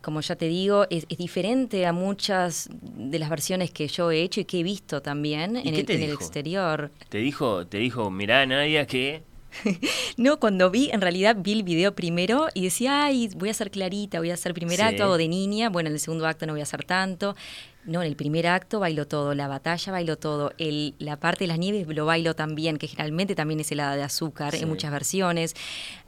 como 0.00 0.22
ya 0.22 0.36
te 0.36 0.48
digo, 0.48 0.86
es, 0.88 1.04
es 1.10 1.18
diferente 1.18 1.84
a 1.84 1.92
muchas 1.92 2.70
de 2.72 3.18
las 3.18 3.28
versiones 3.28 3.70
que 3.70 3.86
yo 3.86 4.10
he 4.10 4.22
hecho 4.22 4.40
y 4.40 4.46
que 4.46 4.60
he 4.60 4.62
visto 4.62 5.02
también 5.02 5.56
¿Y 5.56 5.68
en, 5.68 5.74
el, 5.74 5.90
en 5.90 6.02
exterior. 6.12 6.90
Te 7.10 7.18
dijo, 7.18 7.66
te 7.66 7.76
dijo, 7.76 8.10
mirá 8.10 8.46
Nadia 8.46 8.86
que 8.86 9.22
No, 10.16 10.38
cuando 10.40 10.70
vi, 10.70 10.90
en 10.92 11.00
realidad 11.00 11.36
vi 11.38 11.52
el 11.52 11.62
video 11.62 11.94
primero 11.94 12.48
y 12.54 12.64
decía, 12.64 13.04
ay, 13.04 13.28
voy 13.36 13.50
a 13.50 13.54
ser 13.54 13.70
clarita, 13.70 14.18
voy 14.18 14.30
a 14.30 14.34
hacer 14.34 14.54
primer 14.54 14.76
Sí. 14.76 14.82
acto, 14.82 15.04
hago 15.04 15.18
de 15.18 15.28
niña, 15.28 15.68
bueno, 15.70 15.88
en 15.88 15.94
el 15.94 16.00
segundo 16.00 16.26
acto 16.26 16.46
no 16.46 16.52
voy 16.52 16.60
a 16.60 16.64
hacer 16.64 16.84
tanto. 16.84 17.34
No, 17.86 18.02
en 18.02 18.08
el 18.08 18.16
primer 18.16 18.46
acto 18.48 18.80
bailo 18.80 19.06
todo, 19.06 19.34
la 19.34 19.46
batalla 19.48 19.92
bailo 19.92 20.16
todo, 20.16 20.52
el, 20.58 20.94
la 20.98 21.18
parte 21.18 21.44
de 21.44 21.48
las 21.48 21.58
nieves 21.58 21.86
lo 21.86 22.04
bailo 22.04 22.34
también, 22.34 22.78
que 22.78 22.88
generalmente 22.88 23.34
también 23.34 23.60
es 23.60 23.70
helada 23.70 23.94
de 23.96 24.02
azúcar 24.02 24.54
Sí. 24.54 24.62
en 24.62 24.68
muchas 24.68 24.90
versiones. 24.90 25.54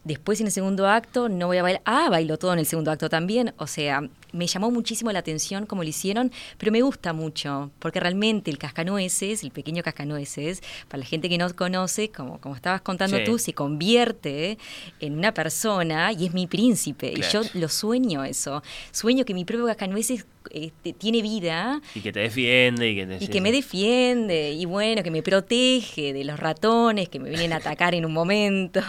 Después 0.04 0.40
en 0.40 0.46
el 0.46 0.52
segundo 0.52 0.88
acto 0.88 1.28
no 1.28 1.46
voy 1.46 1.58
a 1.58 1.62
bailar, 1.62 1.82
ah, 1.84 2.08
bailo 2.10 2.38
todo 2.38 2.52
en 2.52 2.58
el 2.60 2.66
segundo 2.66 2.90
acto 2.90 3.08
también, 3.08 3.52
o 3.58 3.66
sea, 3.66 4.02
me 4.32 4.46
llamó 4.46 4.70
muchísimo 4.70 5.12
la 5.12 5.18
atención 5.20 5.66
cómo 5.66 5.82
lo 5.82 5.88
hicieron, 5.88 6.32
pero 6.56 6.72
me 6.72 6.80
gusta 6.82 7.12
mucho, 7.12 7.70
porque 7.78 8.00
realmente 8.00 8.50
el 8.50 8.58
cascanueces, 8.58 9.42
el 9.44 9.50
pequeño 9.50 9.82
cascanueces, 9.82 10.62
para 10.88 10.98
la 11.00 11.04
gente 11.06 11.28
que 11.28 11.38
no 11.38 11.54
conoce, 11.54 12.10
como, 12.10 12.40
como 12.40 12.54
estabas 12.56 12.80
contando 12.80 13.18
Sí. 13.18 13.24
tú, 13.24 13.38
se 13.38 13.52
convierte 13.54 14.58
en 15.00 15.16
una 15.18 15.32
persona 15.32 16.12
y 16.12 16.26
es 16.26 16.34
mi 16.34 16.46
príncipe. 16.46 17.12
Y 17.16 17.22
yo 17.32 17.42
lo 17.54 17.68
sueño 17.68 18.24
eso. 18.24 18.62
Sueño 18.92 19.24
que 19.24 19.34
mi 19.34 19.44
propio 19.44 19.66
cascanueces 19.66 20.26
este, 20.50 20.92
tiene 20.92 21.22
vida 21.22 21.80
Y 21.94 22.00
que 22.00 22.12
te 22.12 22.20
defiende 22.20 22.90
y 22.90 22.94
que 22.96 23.06
te... 23.06 23.16
y 23.16 23.20
sí, 23.20 23.26
que 23.28 23.32
sí. 23.34 23.40
me 23.40 23.52
defiende 23.52 24.52
y 24.52 24.64
bueno, 24.64 25.02
que 25.02 25.10
me 25.10 25.22
protege 25.22 26.12
de 26.12 26.24
los 26.24 26.38
ratones 26.38 27.08
que 27.08 27.18
me 27.18 27.28
vienen 27.28 27.52
a 27.52 27.56
atacar 27.56 27.94
en 27.94 28.04
un 28.04 28.12
momento, 28.12 28.80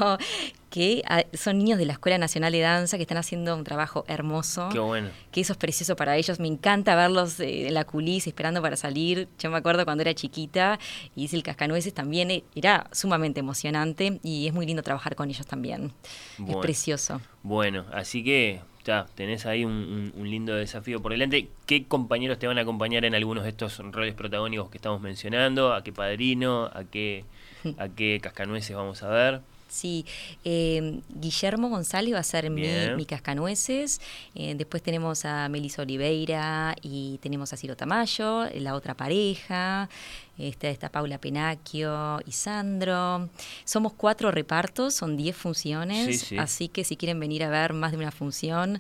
que 0.70 1.02
ah, 1.08 1.24
son 1.34 1.58
niños 1.58 1.80
de 1.80 1.86
la 1.86 1.94
Escuela 1.94 2.18
Nacional 2.20 2.52
de 2.52 2.60
Danza 2.60 2.98
que 2.98 3.04
están 3.04 3.18
haciendo 3.18 3.56
un 3.56 3.64
trabajo 3.64 4.06
hermoso. 4.08 4.70
Qué 4.72 4.78
bueno. 4.80 5.10
Que 5.32 5.42
eso 5.42 5.54
es 5.54 5.58
precioso 5.58 5.96
para 5.96 6.16
ellos. 6.16 6.40
Me 6.40 6.48
encanta 6.48 6.96
verlos 6.96 7.40
eh, 7.40 7.68
en 7.68 7.74
la 7.74 7.86
culisa 7.86 8.30
esperando 8.30 8.62
para 8.62 8.76
salir. 8.76 9.28
Yo 9.40 9.50
me 9.50 9.58
acuerdo 9.58 9.84
cuando 9.86 10.02
era 10.04 10.14
chiquita 10.14 10.78
y 11.16 11.24
hice 11.24 11.36
el 11.38 11.44
cascanueces 11.44 11.94
también. 11.94 12.30
eh, 12.30 12.44
Era 12.54 12.88
sumamente 12.92 13.40
emocionante 13.40 14.20
y 14.24 14.46
es 14.48 14.54
muy 14.54 14.66
lindo 14.68 14.84
trabajar 14.84 15.16
con 15.16 15.30
ellos 15.30 15.48
también. 15.48 15.92
Bueno. 16.38 16.60
Es 16.60 16.62
precioso. 16.62 17.20
Bueno, 17.42 17.86
así 17.92 18.24
que 18.24 18.62
ya 18.90 19.06
tenés 19.16 19.46
ahí 19.46 19.64
un, 19.66 19.72
un- 19.74 20.14
un 20.20 20.30
lindo 20.30 20.56
desafío 20.56 21.02
por 21.02 21.12
delante. 21.12 21.50
¿Qué 21.68 21.86
compañeros 21.86 22.40
te 22.40 22.48
van 22.48 22.58
a 22.58 22.62
acompañar 22.62 23.06
en 23.06 23.14
algunos 23.16 23.44
de 23.44 23.52
estos 23.52 23.78
roles 23.80 24.16
protagónicos 24.16 24.70
que 24.70 24.78
estamos 24.78 25.00
mencionando? 25.02 25.74
¿A 25.74 25.84
qué 25.84 25.94
padrino? 25.94 26.66
¿A 26.74 26.84
qué, 26.86 27.24
a 27.78 27.90
qué 27.90 28.20
cascanueces 28.22 28.76
vamos 28.76 29.04
a 29.04 29.10
ver? 29.10 29.42
Sí, 29.70 30.06
eh, 30.44 31.00
Guillermo 31.10 31.70
González 31.70 32.14
va 32.14 32.20
a 32.20 32.24
ser 32.24 32.50
mi, 32.50 32.68
mi 32.98 33.06
cascanueces. 33.06 34.02
Eh, 34.36 34.56
después 34.56 34.84
tenemos 34.84 35.26
a 35.26 35.48
Melissa 35.48 35.84
Oliveira 35.84 36.76
y 36.82 37.20
tenemos 37.22 37.54
a 37.54 37.58
Ciro 37.58 37.78
Tamayo, 37.78 38.50
la 38.56 38.76
otra 38.76 38.96
pareja. 38.96 39.90
Está, 40.38 40.70
está 40.70 40.90
Paula 40.90 41.18
Penacchio 41.18 42.22
y 42.26 42.32
Sandro. 42.32 43.30
Somos 43.66 43.94
cuatro 43.94 44.32
repartos, 44.32 44.94
son 44.96 45.18
diez 45.18 45.36
funciones. 45.36 46.06
Sí, 46.06 46.26
sí. 46.26 46.38
Así 46.38 46.68
que 46.70 46.84
si 46.84 46.96
quieren 46.96 47.20
venir 47.20 47.44
a 47.44 47.50
ver 47.50 47.74
más 47.74 47.92
de 47.92 47.98
una 47.98 48.12
función, 48.12 48.80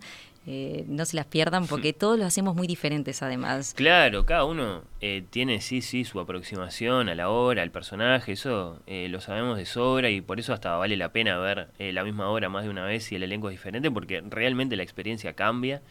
eh, 0.52 0.84
no 0.88 1.06
se 1.06 1.16
las 1.16 1.28
pierdan 1.28 1.68
porque 1.68 1.94
todos 1.94 2.18
los 2.18 2.26
hacemos 2.26 2.56
muy 2.56 2.66
diferentes 2.66 3.22
además. 3.22 3.76
Claro, 3.76 4.26
cada 4.26 4.46
uno 4.46 4.82
eh, 5.00 5.24
tiene 5.30 5.62
sí, 5.62 5.82
sí, 5.82 6.06
su 6.06 6.20
aproximación 6.20 7.08
a 7.08 7.14
la 7.14 7.30
obra, 7.30 7.62
al 7.62 7.70
personaje, 7.70 8.32
eso 8.32 8.82
eh, 8.88 9.08
lo 9.10 9.22
sabemos 9.22 9.58
de 9.58 9.68
sobra 9.68 10.10
y 10.10 10.22
por 10.22 10.40
eso 10.40 10.52
hasta 10.52 10.76
vale 10.76 10.98
la 10.98 11.12
pena 11.12 11.38
ver 11.38 11.68
eh, 11.78 11.94
la 11.94 12.04
misma 12.04 12.30
obra 12.30 12.50
más 12.50 12.64
de 12.64 12.72
una 12.72 12.84
vez 12.84 13.04
si 13.04 13.16
el 13.16 13.22
elenco 13.22 13.50
es 13.50 13.54
diferente 13.54 13.92
porque 13.92 14.24
realmente 14.28 14.76
la 14.76 14.82
experiencia 14.82 15.34
cambia. 15.34 15.84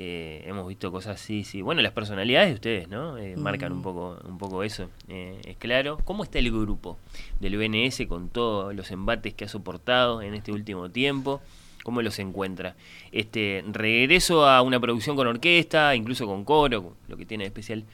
Eh, 0.00 0.44
hemos 0.46 0.68
visto 0.68 0.92
cosas 0.92 1.20
así, 1.20 1.42
sí. 1.42 1.60
Bueno, 1.60 1.82
las 1.82 1.90
personalidades 1.90 2.50
de 2.50 2.54
ustedes, 2.54 2.88
¿no? 2.88 3.18
Eh, 3.18 3.36
marcan 3.36 3.72
un 3.72 3.82
poco, 3.82 4.16
un 4.28 4.38
poco 4.38 4.62
eso. 4.62 4.88
Eh, 5.08 5.40
es 5.44 5.56
claro. 5.56 5.98
¿Cómo 6.04 6.22
está 6.22 6.38
el 6.38 6.52
grupo 6.52 7.00
del 7.40 7.56
BNS 7.56 8.06
con 8.06 8.28
todos 8.28 8.72
los 8.76 8.92
embates 8.92 9.34
que 9.34 9.46
ha 9.46 9.48
soportado 9.48 10.22
en 10.22 10.34
este 10.34 10.52
último 10.52 10.88
tiempo? 10.88 11.40
¿Cómo 11.88 12.02
los 12.02 12.18
encuentra? 12.18 12.76
Este 13.12 13.64
regreso 13.72 14.46
a 14.46 14.60
una 14.60 14.78
producción 14.78 15.16
con 15.16 15.26
orquesta, 15.26 15.94
incluso 15.94 16.26
con 16.26 16.44
coro, 16.44 16.98
lo 17.08 17.16
que 17.16 17.24
tiene 17.24 17.44
de 17.44 17.48
especial 17.48 17.84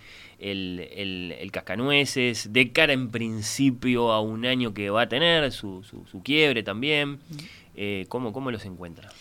el, 0.40 0.88
el, 0.96 1.32
el 1.38 1.52
Cascanueces, 1.52 2.52
de 2.52 2.72
cara 2.72 2.92
en 2.92 3.12
principio 3.12 4.10
a 4.10 4.20
un 4.20 4.46
año 4.46 4.74
que 4.74 4.90
va 4.90 5.02
a 5.02 5.08
tener, 5.08 5.52
su, 5.52 5.84
su, 5.84 6.04
su 6.10 6.24
quiebre 6.24 6.64
también. 6.64 7.20
Eh, 7.76 8.06
¿cómo, 8.08 8.32
¿Cómo 8.32 8.50
los 8.50 8.64
encuentra? 8.64 9.12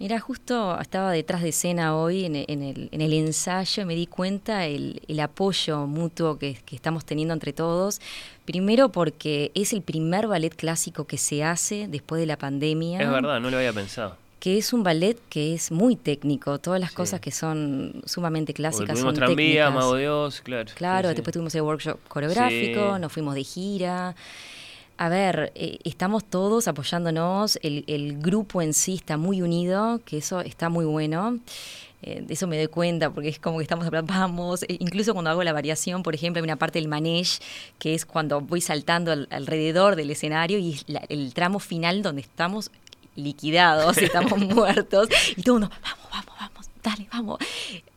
Mira, 0.00 0.18
justo 0.18 0.80
estaba 0.80 1.12
detrás 1.12 1.42
de 1.42 1.50
escena 1.50 1.94
hoy 1.94 2.24
en, 2.24 2.34
en 2.34 2.62
el, 2.62 2.88
en 2.90 3.00
el 3.02 3.12
ensayo 3.12 3.82
y 3.82 3.86
me 3.86 3.94
di 3.94 4.06
cuenta 4.06 4.64
el, 4.64 5.02
el 5.06 5.20
apoyo 5.20 5.86
mutuo 5.86 6.38
que, 6.38 6.54
que 6.64 6.74
estamos 6.74 7.04
teniendo 7.04 7.34
entre 7.34 7.52
todos. 7.52 8.00
Primero 8.46 8.88
porque 8.88 9.52
es 9.54 9.74
el 9.74 9.82
primer 9.82 10.26
ballet 10.26 10.56
clásico 10.56 11.04
que 11.04 11.18
se 11.18 11.44
hace 11.44 11.86
después 11.86 12.18
de 12.18 12.24
la 12.26 12.38
pandemia. 12.38 12.98
Es 12.98 13.10
verdad, 13.10 13.40
no 13.40 13.50
lo 13.50 13.58
había 13.58 13.74
pensado. 13.74 14.16
Que 14.38 14.56
es 14.56 14.72
un 14.72 14.82
ballet 14.82 15.18
que 15.28 15.52
es 15.52 15.70
muy 15.70 15.96
técnico. 15.96 16.58
Todas 16.58 16.80
las 16.80 16.92
Sí. 16.92 16.96
cosas 16.96 17.20
que 17.20 17.30
son 17.30 18.00
sumamente 18.06 18.52
Porque 18.54 18.62
clásicas 18.62 18.94
tuvimos 18.94 19.02
son 19.02 19.14
tranvía, 19.16 19.66
técnicas. 19.66 19.74
Mago 19.74 19.94
de 19.96 20.08
Oz, 20.08 20.40
claro. 20.40 20.70
Claro, 20.76 21.08
sí, 21.10 21.12
sí. 21.12 21.16
después 21.16 21.32
tuvimos 21.34 21.54
el 21.54 21.60
workshop 21.60 21.98
coreográfico, 22.08 22.98
nos 22.98 23.12
fuimos 23.12 23.34
de 23.34 23.44
gira. 23.44 24.16
A 25.00 25.08
ver, 25.08 25.50
eh, 25.54 25.78
estamos 25.84 26.24
todos 26.24 26.68
apoyándonos, 26.68 27.58
el, 27.62 28.18
grupo 28.18 28.60
en 28.60 28.74
sí 28.74 28.96
está 28.96 29.16
muy 29.16 29.40
unido, 29.40 30.02
que 30.04 30.18
eso 30.18 30.42
está 30.42 30.68
muy 30.68 30.84
bueno. 30.84 31.38
Eh, 32.02 32.22
de 32.26 32.34
eso 32.34 32.46
me 32.46 32.58
doy 32.58 32.66
cuenta, 32.66 33.08
porque 33.08 33.30
es 33.30 33.38
como 33.38 33.56
que 33.56 33.62
estamos 33.62 33.86
hablando, 33.86 34.12
vamos, 34.12 34.62
eh, 34.64 34.76
incluso 34.78 35.14
cuando 35.14 35.30
hago 35.30 35.42
la 35.42 35.54
variación, 35.54 36.02
por 36.02 36.14
ejemplo, 36.14 36.40
hay 36.40 36.44
una 36.44 36.56
parte 36.56 36.78
del 36.80 36.88
manege, 36.88 37.40
que 37.78 37.94
es 37.94 38.04
cuando 38.04 38.42
voy 38.42 38.60
saltando 38.60 39.10
al- 39.12 39.26
alrededor 39.30 39.96
del 39.96 40.10
escenario 40.10 40.58
y 40.58 40.74
es 40.74 40.84
el 41.08 41.32
tramo 41.32 41.60
final 41.60 42.02
donde 42.02 42.20
estamos 42.20 42.70
liquidados, 43.16 43.96
estamos 43.98 44.38
muertos, 44.38 45.08
y 45.34 45.40
todo 45.42 45.60
mundo, 45.60 45.70
vamos, 45.82 46.10
vamos, 46.12 46.34
vamos, 46.38 46.59
dale, 46.82 47.06
vamos. 47.12 47.38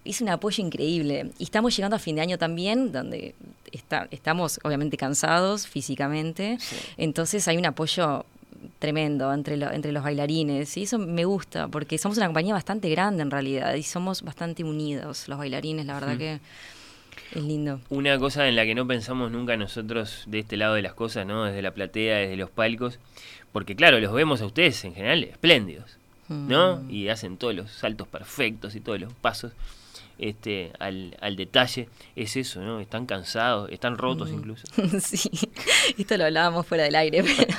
Es 0.06 0.22
un 0.22 0.30
apoyo 0.30 0.64
increíble. 0.64 1.32
Y 1.40 1.44
estamos 1.44 1.76
llegando 1.76 1.96
a 1.96 2.00
fin 2.00 2.16
de 2.16 2.22
año 2.22 2.38
también, 2.38 2.92
donde 2.92 3.36
está, 3.72 4.08
estamos 4.12 4.60
obviamente 4.64 4.98
cansados 4.98 5.68
físicamente, 5.68 6.58
Sí. 6.60 6.76
entonces 6.98 7.48
hay 7.48 7.58
un 7.58 7.66
apoyo 7.66 8.26
tremendo 8.80 9.34
entre, 9.34 9.58
lo- 9.58 9.72
entre 9.72 9.92
los 9.92 10.04
bailarines 10.04 10.78
y 10.78 10.84
eso 10.84 10.98
me 10.98 11.26
gusta 11.26 11.68
porque 11.68 11.98
somos 11.98 12.18
una 12.18 12.28
compañía 12.28 12.54
bastante 12.54 12.90
grande 12.90 13.22
en 13.24 13.32
realidad 13.32 13.74
y 13.76 13.84
somos 13.84 14.22
bastante 14.22 14.64
unidos 14.64 15.28
los 15.28 15.38
bailarines, 15.38 15.86
la 15.86 15.96
verdad 15.96 16.18
que 16.18 16.40
es 17.36 17.44
lindo. 17.44 17.82
Una 17.90 18.18
cosa 18.20 18.48
en 18.48 18.56
la 18.56 18.64
que 18.66 18.76
no 18.76 18.88
pensamos 18.88 19.32
nunca 19.32 19.58
nosotros 19.58 20.24
de 20.28 20.40
este 20.40 20.56
lado 20.56 20.76
de 20.76 20.82
las 20.82 20.94
cosas, 20.94 21.26
¿no? 21.26 21.44
Desde 21.46 21.62
la 21.62 21.72
platea, 21.72 22.18
desde 22.20 22.38
los 22.38 22.50
palcos, 22.50 23.00
porque 23.52 23.76
claro, 23.76 24.00
los 24.00 24.14
vemos 24.14 24.42
a 24.42 24.46
ustedes 24.46 24.84
en 24.86 24.94
general 24.96 25.24
espléndidos, 25.24 25.98
¿no? 26.34 26.78
Mm. 26.78 26.90
Y 26.92 27.10
hacen 27.10 27.38
todos 27.38 27.56
los 27.56 27.72
saltos 27.72 28.08
perfectos 28.08 28.76
y 28.76 28.80
todos 28.80 29.00
los 29.00 29.14
pasos 29.14 29.52
este 30.20 30.72
al, 30.80 31.18
al 31.22 31.36
detalle. 31.36 31.90
Es 32.16 32.36
eso, 32.38 32.62
¿no? 32.62 32.80
Están 32.80 33.06
cansados, 33.08 33.70
están 33.72 33.98
rotos 33.98 34.30
Mm. 34.30 34.34
incluso. 34.36 34.68
Sí, 35.02 35.30
esto 35.98 36.18
lo 36.18 36.26
hablábamos 36.26 36.68
fuera 36.68 36.84
del 36.84 36.96
aire, 36.96 37.24
pero 37.38 37.56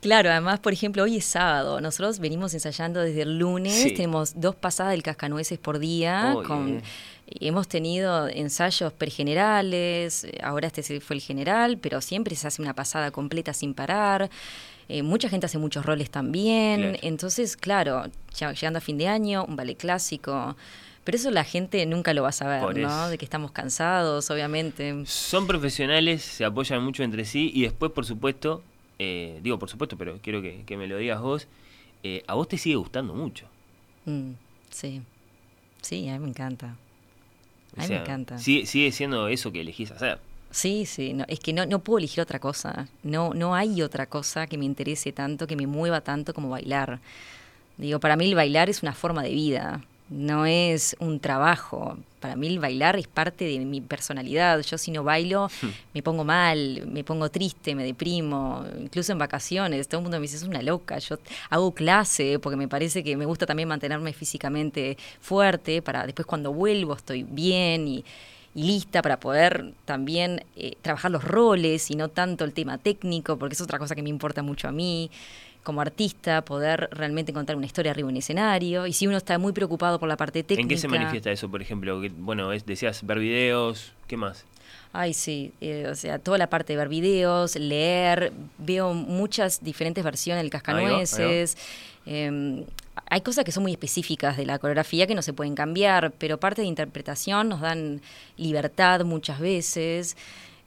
claro, 0.00 0.30
además, 0.30 0.58
por 0.60 0.72
ejemplo, 0.72 1.04
hoy 1.04 1.18
es 1.18 1.24
sábado, 1.24 1.80
nosotros 1.80 2.18
venimos 2.18 2.52
ensayando 2.54 3.00
desde 3.00 3.22
el 3.22 3.38
lunes, 3.38 3.74
Sí. 3.74 3.92
tenemos 3.92 4.40
dos 4.40 4.56
pasadas 4.56 4.92
del 4.92 5.02
cascanueces 5.04 5.58
por 5.58 5.78
día, 5.78 6.34
Oh, 6.36 6.42
con, 6.42 6.82
hemos 7.26 7.68
tenido 7.68 8.28
ensayos 8.28 8.92
pregenerales, 8.92 10.24
eh, 10.24 10.38
ahora 10.42 10.66
este 10.66 11.00
fue 11.00 11.16
el 11.16 11.22
general, 11.22 11.78
pero 11.78 12.00
siempre 12.00 12.34
se 12.36 12.46
hace 12.48 12.60
una 12.60 12.74
pasada 12.74 13.10
completa 13.12 13.52
sin 13.54 13.72
parar. 13.74 14.30
Eh, 14.94 15.02
mucha 15.02 15.30
gente 15.30 15.46
hace 15.46 15.56
muchos 15.56 15.86
roles 15.86 16.10
también, 16.10 16.80
Claro. 16.82 16.98
entonces, 17.00 17.56
claro, 17.56 18.04
llegando 18.38 18.76
a 18.76 18.80
fin 18.82 18.98
de 18.98 19.08
año, 19.08 19.42
un 19.46 19.56
ballet 19.56 19.74
clásico. 19.78 20.54
Pero 21.02 21.16
eso 21.16 21.30
la 21.30 21.44
gente 21.44 21.84
nunca 21.86 22.12
lo 22.12 22.22
va 22.22 22.28
a 22.28 22.32
saber, 22.32 22.76
¿no? 22.76 23.08
De 23.08 23.16
que 23.16 23.24
estamos 23.24 23.52
cansados, 23.52 24.30
obviamente. 24.30 25.02
Son 25.06 25.46
profesionales, 25.46 26.20
se 26.22 26.44
apoyan 26.44 26.84
mucho 26.84 27.02
entre 27.04 27.24
sí 27.24 27.50
y 27.54 27.62
después, 27.62 27.90
por 27.90 28.04
supuesto, 28.04 28.62
eh, 28.98 29.40
digo 29.42 29.58
por 29.58 29.70
supuesto, 29.70 29.96
pero 29.96 30.18
quiero 30.22 30.42
que, 30.42 30.62
que 30.66 30.76
me 30.76 30.86
lo 30.86 30.98
digas 30.98 31.22
vos, 31.22 31.48
eh, 32.02 32.22
a 32.26 32.34
vos 32.34 32.46
te 32.46 32.58
sigue 32.58 32.76
gustando 32.76 33.14
mucho. 33.14 33.46
Mm, 34.04 34.32
sí, 34.70 35.00
sí, 35.80 36.06
a 36.10 36.12
mí 36.12 36.18
me 36.18 36.28
encanta. 36.28 36.76
A 37.76 37.80
mí 37.80 37.86
sea, 37.86 37.96
me 37.96 38.02
encanta. 38.04 38.38
Sigue, 38.38 38.66
sigue 38.66 38.92
siendo 38.92 39.26
eso 39.28 39.50
que 39.52 39.62
elegís 39.62 39.90
hacer. 39.90 40.20
Sí, 40.52 40.84
sí, 40.84 41.14
no, 41.14 41.24
es 41.28 41.40
que 41.40 41.52
no, 41.52 41.64
no 41.66 41.78
puedo 41.80 41.98
elegir 41.98 42.20
otra 42.20 42.38
cosa. 42.38 42.86
No, 43.02 43.32
no 43.34 43.54
hay 43.54 43.82
otra 43.82 44.06
cosa 44.06 44.46
que 44.46 44.58
me 44.58 44.66
interese 44.66 45.10
tanto, 45.10 45.46
que 45.46 45.56
me 45.56 45.66
mueva 45.66 46.02
tanto 46.02 46.34
como 46.34 46.50
bailar. 46.50 47.00
Digo, 47.78 47.98
para 48.00 48.16
mí 48.16 48.26
el 48.26 48.34
bailar 48.34 48.68
es 48.68 48.82
una 48.82 48.92
forma 48.92 49.22
de 49.22 49.30
vida, 49.30 49.82
no 50.10 50.44
es 50.44 50.94
un 51.00 51.20
trabajo. 51.20 51.96
Para 52.20 52.36
mí 52.36 52.46
el 52.48 52.58
bailar 52.58 52.96
es 52.98 53.08
parte 53.08 53.46
de 53.46 53.58
mi 53.60 53.80
personalidad. 53.80 54.60
Yo 54.60 54.76
si 54.76 54.90
no 54.90 55.02
bailo 55.02 55.48
me 55.94 56.02
pongo 56.02 56.22
mal, 56.22 56.86
me 56.86 57.02
pongo 57.02 57.30
triste, 57.30 57.74
me 57.74 57.82
deprimo, 57.82 58.64
incluso 58.78 59.12
en 59.12 59.18
vacaciones. 59.18 59.88
Todo 59.88 60.00
el 60.00 60.02
mundo 60.02 60.18
me 60.18 60.22
dice, 60.22 60.36
es 60.36 60.42
una 60.42 60.60
loca. 60.62 60.98
Yo 60.98 61.18
hago 61.48 61.72
clase 61.72 62.38
porque 62.38 62.56
me 62.56 62.68
parece 62.68 63.02
que 63.02 63.16
me 63.16 63.24
gusta 63.24 63.46
también 63.46 63.68
mantenerme 63.68 64.12
físicamente 64.12 64.98
fuerte 65.20 65.80
para 65.80 66.04
después 66.04 66.26
cuando 66.26 66.52
vuelvo 66.52 66.94
estoy 66.94 67.22
bien 67.22 67.88
y, 67.88 68.04
y 68.54 68.64
lista 68.64 69.02
para 69.02 69.18
poder 69.18 69.72
también 69.84 70.44
eh, 70.56 70.74
trabajar 70.82 71.10
los 71.10 71.24
roles 71.24 71.90
y 71.90 71.94
no 71.94 72.08
tanto 72.08 72.44
el 72.44 72.52
tema 72.52 72.78
técnico, 72.78 73.38
porque 73.38 73.54
es 73.54 73.60
otra 73.60 73.78
cosa 73.78 73.94
que 73.94 74.02
me 74.02 74.10
importa 74.10 74.42
mucho 74.42 74.68
a 74.68 74.72
mí 74.72 75.10
como 75.62 75.80
artista, 75.80 76.44
poder 76.44 76.88
realmente 76.92 77.32
contar 77.32 77.56
una 77.56 77.66
historia 77.66 77.92
arriba 77.92 78.10
en 78.10 78.16
escenario. 78.16 78.86
Y 78.86 78.92
si 78.92 79.06
uno 79.06 79.16
está 79.16 79.38
muy 79.38 79.52
preocupado 79.52 79.98
por 79.98 80.08
la 80.08 80.16
parte 80.16 80.42
técnica. 80.42 80.62
¿En 80.62 80.68
qué 80.68 80.76
se 80.76 80.88
manifiesta 80.88 81.30
eso, 81.30 81.48
por 81.48 81.62
ejemplo? 81.62 82.00
bueno, 82.18 82.50
decías 82.50 83.06
ver 83.06 83.18
videos, 83.20 83.92
¿qué 84.06 84.16
más? 84.16 84.44
Ay, 84.92 85.14
sí, 85.14 85.52
eh, 85.60 85.86
o 85.90 85.94
sea, 85.94 86.18
toda 86.18 86.36
la 86.36 86.50
parte 86.50 86.74
de 86.74 86.76
ver 86.76 86.88
videos, 86.88 87.56
leer, 87.56 88.32
veo 88.58 88.92
muchas 88.92 89.64
diferentes 89.64 90.04
versiones 90.04 90.42
del 90.42 90.50
cascanueces. 90.50 91.56
Em, 92.04 92.64
hay 93.06 93.20
cosas 93.22 93.44
que 93.44 93.52
son 93.52 93.62
muy 93.62 93.72
específicas 93.72 94.36
de 94.36 94.46
la 94.46 94.58
coreografía 94.58 95.06
que 95.06 95.14
no 95.14 95.22
se 95.22 95.32
pueden 95.32 95.54
cambiar, 95.54 96.12
pero 96.12 96.38
parte 96.38 96.62
de 96.62 96.68
interpretación 96.68 97.48
nos 97.48 97.60
dan 97.60 98.00
libertad 98.36 99.04
muchas 99.04 99.40
veces. 99.40 100.16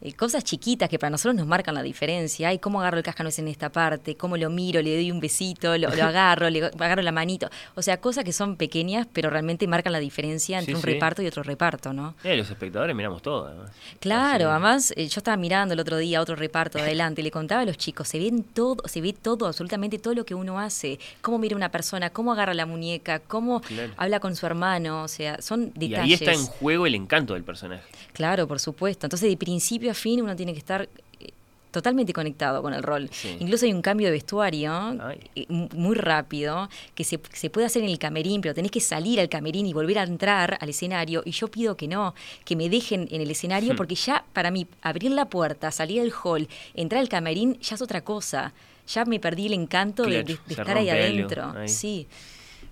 Eh, 0.02 0.14
cosas 0.14 0.44
chiquitas 0.44 0.90
que 0.90 1.00
para 1.00 1.10
nosotros 1.10 1.36
nos 1.36 1.48
marcan 1.48 1.74
la 1.74 1.82
diferencia. 1.82 2.50
Ay, 2.50 2.60
cómo 2.60 2.82
agarro 2.82 2.98
el 2.98 3.04
cascanueces 3.04 3.40
en 3.40 3.48
esta 3.48 3.72
parte, 3.72 4.16
cómo 4.16 4.36
lo 4.36 4.50
miro, 4.50 4.82
le 4.82 4.94
doy 4.94 5.10
un 5.10 5.22
besito, 5.22 5.78
lo, 5.78 5.88
agarro, 6.04 6.50
le 6.50 6.66
agarro 6.66 7.02
la 7.02 7.12
manito. 7.12 7.50
O 7.76 7.82
sea, 7.82 8.02
cosas 8.02 8.24
que 8.26 8.34
son 8.34 8.58
pequeñas, 8.58 9.08
pero 9.12 9.30
realmente 9.30 9.68
marcan 9.68 9.94
la 9.94 10.00
diferencia 10.00 10.60
entre 10.60 10.76
un 10.76 10.82
reparto 10.82 11.22
y 11.22 11.28
otro 11.28 11.44
reparto, 11.44 11.94
¿no? 11.94 12.16
Eh, 12.24 12.36
los 12.36 12.50
espectadores 12.50 12.96
miramos 12.96 13.22
todo, 13.22 13.48
además. 13.48 13.72
Claro, 14.00 14.52
además, 14.52 14.94
eh, 14.98 15.08
yo 15.08 15.20
estaba 15.20 15.38
mirando 15.38 15.74
el 15.74 15.80
otro 15.80 15.98
día 15.98 16.22
otro 16.22 16.36
reparto 16.36 16.78
de 16.78 16.84
adelante 16.84 17.22
y 17.22 17.24
le 17.24 17.32
contaba 17.32 17.62
a 17.62 17.66
los 17.66 17.78
chicos, 17.78 18.08
se 18.10 18.20
ven 18.20 18.44
todo, 18.44 18.84
se 18.86 19.00
ve 19.00 19.14
todo, 19.14 19.48
absolutamente 19.48 19.98
todo 19.98 20.14
lo 20.14 20.26
que 20.26 20.36
uno 20.36 20.60
hace, 20.60 21.00
cómo 21.22 21.40
mira 21.40 21.56
una 21.56 21.70
persona, 21.70 22.10
cómo 22.10 22.34
agarra 22.34 22.54
la 22.54 22.66
muñeca, 22.66 23.20
cómo 23.20 23.62
habla 23.96 24.20
con 24.20 24.36
su 24.36 24.46
hermano, 24.46 25.04
o 25.04 25.08
sea, 25.08 25.42
son 25.42 25.72
detalles. 25.74 25.90
Y 25.90 25.96
ahí 25.96 26.14
está 26.14 26.34
en 26.34 26.46
juego 26.46 26.86
el 26.86 26.96
encanto 26.96 27.34
del 27.34 27.44
personaje. 27.44 27.84
Claro, 28.14 28.48
por 28.48 28.60
supuesto. 28.60 29.06
Entonces, 29.06 29.30
de 29.30 29.38
principio 29.38 29.85
a 29.92 29.94
fin 29.94 30.22
uno 30.22 30.36
tiene 30.36 30.54
que 30.54 30.60
estar 30.60 30.88
eh, 31.20 31.32
totalmente 31.72 32.14
conectado 32.14 32.62
con 32.62 32.74
el 32.74 32.84
rol. 32.84 33.10
Incluso 33.40 33.66
hay 33.66 33.74
un 33.74 33.82
cambio 33.82 34.08
de 34.08 34.14
vestuario 34.14 34.98
eh, 35.36 35.46
muy 35.50 35.96
rápido 35.96 36.70
que 36.94 37.04
se, 37.04 37.20
se, 37.34 37.50
puede 37.50 37.68
hacer 37.68 37.84
en 37.84 37.90
el 37.90 38.00
camerín, 38.00 38.42
pero 38.42 38.54
tenés 38.54 38.72
que 38.72 38.80
salir 38.80 39.20
al 39.20 39.30
camerín 39.30 39.66
y 39.66 39.74
volver 39.74 40.00
a 40.00 40.04
entrar 40.04 40.58
al 40.62 40.70
escenario. 40.70 41.22
Y 41.26 41.32
yo 41.32 41.50
pido 41.50 41.76
que 41.76 41.88
no, 41.88 42.16
que 42.46 42.56
me 42.56 42.70
dejen 42.70 43.08
en 43.12 43.22
el 43.22 43.30
escenario, 43.30 43.74
hmm. 43.74 43.78
porque 43.78 43.96
ya 43.96 44.24
para 44.34 44.52
mí 44.52 44.68
abrir 44.82 45.12
la 45.12 45.26
puerta, 45.26 45.72
salir 45.72 46.02
del 46.02 46.14
hall, 46.24 46.48
entrar 46.76 47.02
al 47.02 47.10
camerín, 47.10 47.60
ya 47.60 47.76
es 47.76 47.82
otra 47.82 48.02
cosa. 48.02 48.54
Ya 48.88 49.04
me 49.04 49.20
perdí 49.20 49.48
el 49.48 49.54
encanto 49.54 50.04
de, 50.04 50.38
estar 50.48 50.78
ahí 50.78 50.90
adentro. 50.90 51.54
Sí. 51.66 52.08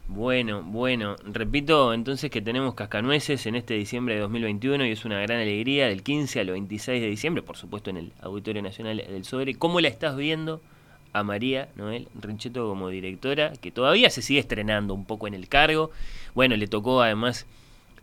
Bueno, 0.07 0.62
bueno, 0.63 1.15
repito 1.24 1.93
entonces 1.93 2.29
que 2.29 2.41
tenemos 2.41 2.75
Cascanueces 2.75 3.45
en 3.45 3.55
este 3.55 3.74
diciembre 3.75 4.15
de 4.15 4.22
2021 4.22 4.86
y 4.86 4.91
es 4.91 5.05
una 5.05 5.19
gran 5.22 5.39
alegría 5.39 5.88
del 5.88 6.03
15 6.03 6.41
al 6.41 6.50
26 6.51 7.01
de 7.01 7.07
diciembre, 7.07 7.41
por 7.41 7.55
supuesto 7.55 7.89
en 7.89 7.98
el 7.98 8.13
Auditorio 8.22 8.62
Nacional 8.62 8.98
del 8.98 9.24
Sobre. 9.24 9.55
¿Cómo 9.55 9.79
la 9.79 9.88
estás 9.88 10.17
viendo 10.17 10.62
a 11.13 11.24
María 11.24 11.69
Noel 11.77 12.10
Rincheto 12.19 12.67
como 12.67 12.89
directora, 12.89 13.53
que 13.53 13.72
todavía 13.72 14.10
se 14.10 14.22
sigue 14.22 14.41
estrenando 14.41 14.93
un 14.93 15.05
poco 15.05 15.27
en 15.27 15.36
el 15.36 15.48
cargo? 15.48 15.89
Bueno, 16.36 16.57
le 16.57 16.67
tocó 16.67 17.01
además 17.01 17.48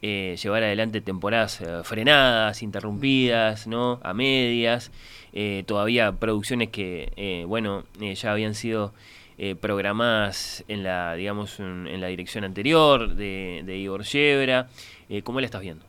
eh, 0.02 0.38
llevar 0.42 0.62
adelante 0.62 1.02
temporadas 1.02 1.60
eh, 1.60 1.82
frenadas, 1.84 2.62
interrumpidas, 2.62 3.66
¿no? 3.66 4.00
A 4.02 4.14
medias, 4.14 4.90
eh, 5.34 5.64
todavía 5.66 6.12
producciones 6.12 6.70
que, 6.70 7.44
bueno, 7.46 7.84
ya 8.00 8.32
habían 8.32 8.54
sido 8.54 8.94
eh, 9.42 9.54
programadas 9.54 10.64
en 10.68 10.82
la, 10.82 11.14
digamos, 11.14 11.60
en, 11.60 11.98
la 11.98 12.08
dirección 12.08 12.44
anterior 12.44 13.14
de, 13.14 13.62
de 13.64 13.78
Igor 13.78 14.04
Yebra. 14.04 14.68
Eh, 15.08 15.22
¿Cómo 15.22 15.40
la 15.40 15.46
estás 15.46 15.62
viendo? 15.62 15.82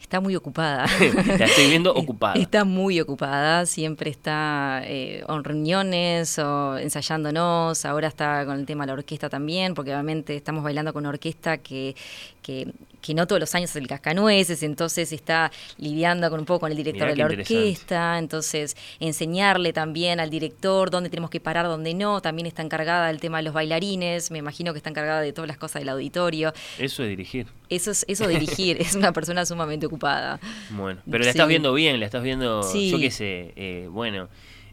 Está 0.00 0.20
muy 0.20 0.34
ocupada. 0.36 0.86
la 1.38 1.44
estoy 1.44 1.68
viendo 1.68 1.92
ocupada. 1.94 2.40
Está 2.40 2.64
muy 2.64 2.98
ocupada, 2.98 3.66
siempre 3.66 4.08
está 4.08 4.80
eh, 4.84 5.22
en 5.28 5.44
reuniones 5.44 6.38
o 6.38 6.78
ensayándonos, 6.78 7.84
ahora 7.84 8.08
está 8.08 8.46
con 8.46 8.58
el 8.58 8.64
tema 8.64 8.84
de 8.84 8.86
la 8.86 8.92
orquesta 8.94 9.28
también, 9.28 9.74
porque 9.74 9.92
obviamente 9.92 10.34
estamos 10.34 10.64
bailando 10.64 10.94
con 10.94 11.02
una 11.02 11.10
orquesta 11.10 11.58
que, 11.58 11.94
que 12.48 12.72
que 13.00 13.14
no 13.14 13.26
todos 13.26 13.40
los 13.40 13.54
años 13.54 13.70
es 13.70 13.76
el 13.76 13.86
cascanueces, 13.86 14.62
entonces 14.62 15.12
está 15.12 15.52
lidiando 15.78 16.28
con 16.30 16.40
un 16.40 16.46
poco 16.46 16.60
con 16.60 16.70
el 16.70 16.76
director 16.76 17.08
de 17.08 17.16
la 17.16 17.26
orquesta, 17.26 18.18
entonces 18.18 18.76
enseñarle 19.00 19.72
también 19.72 20.20
al 20.20 20.30
director 20.30 20.90
dónde 20.90 21.10
tenemos 21.10 21.30
que 21.30 21.40
parar, 21.40 21.66
dónde 21.66 21.94
no, 21.94 22.20
también 22.20 22.46
está 22.46 22.62
encargada 22.62 23.08
del 23.08 23.20
tema 23.20 23.38
de 23.38 23.44
los 23.44 23.54
bailarines, 23.54 24.30
me 24.30 24.38
imagino 24.38 24.72
que 24.72 24.78
está 24.78 24.90
encargada 24.90 25.20
de 25.20 25.32
todas 25.32 25.48
las 25.48 25.58
cosas 25.58 25.80
del 25.80 25.88
auditorio. 25.90 26.52
Eso 26.78 27.02
es 27.02 27.08
dirigir. 27.08 27.46
Eso 27.68 27.90
es 27.90 28.04
eso 28.08 28.26
dirigir, 28.26 28.76
es 28.80 28.94
una 28.94 29.12
persona 29.12 29.46
sumamente 29.46 29.86
ocupada. 29.86 30.40
Bueno, 30.70 31.00
pero 31.08 31.24
la 31.24 31.30
estás 31.30 31.48
viendo 31.48 31.72
bien, 31.74 32.00
la 32.00 32.06
estás 32.06 32.22
viendo, 32.22 32.62
yo 32.74 32.98
qué 32.98 33.10
sé, 33.10 33.52
eh, 33.56 33.88
bueno. 33.90 34.28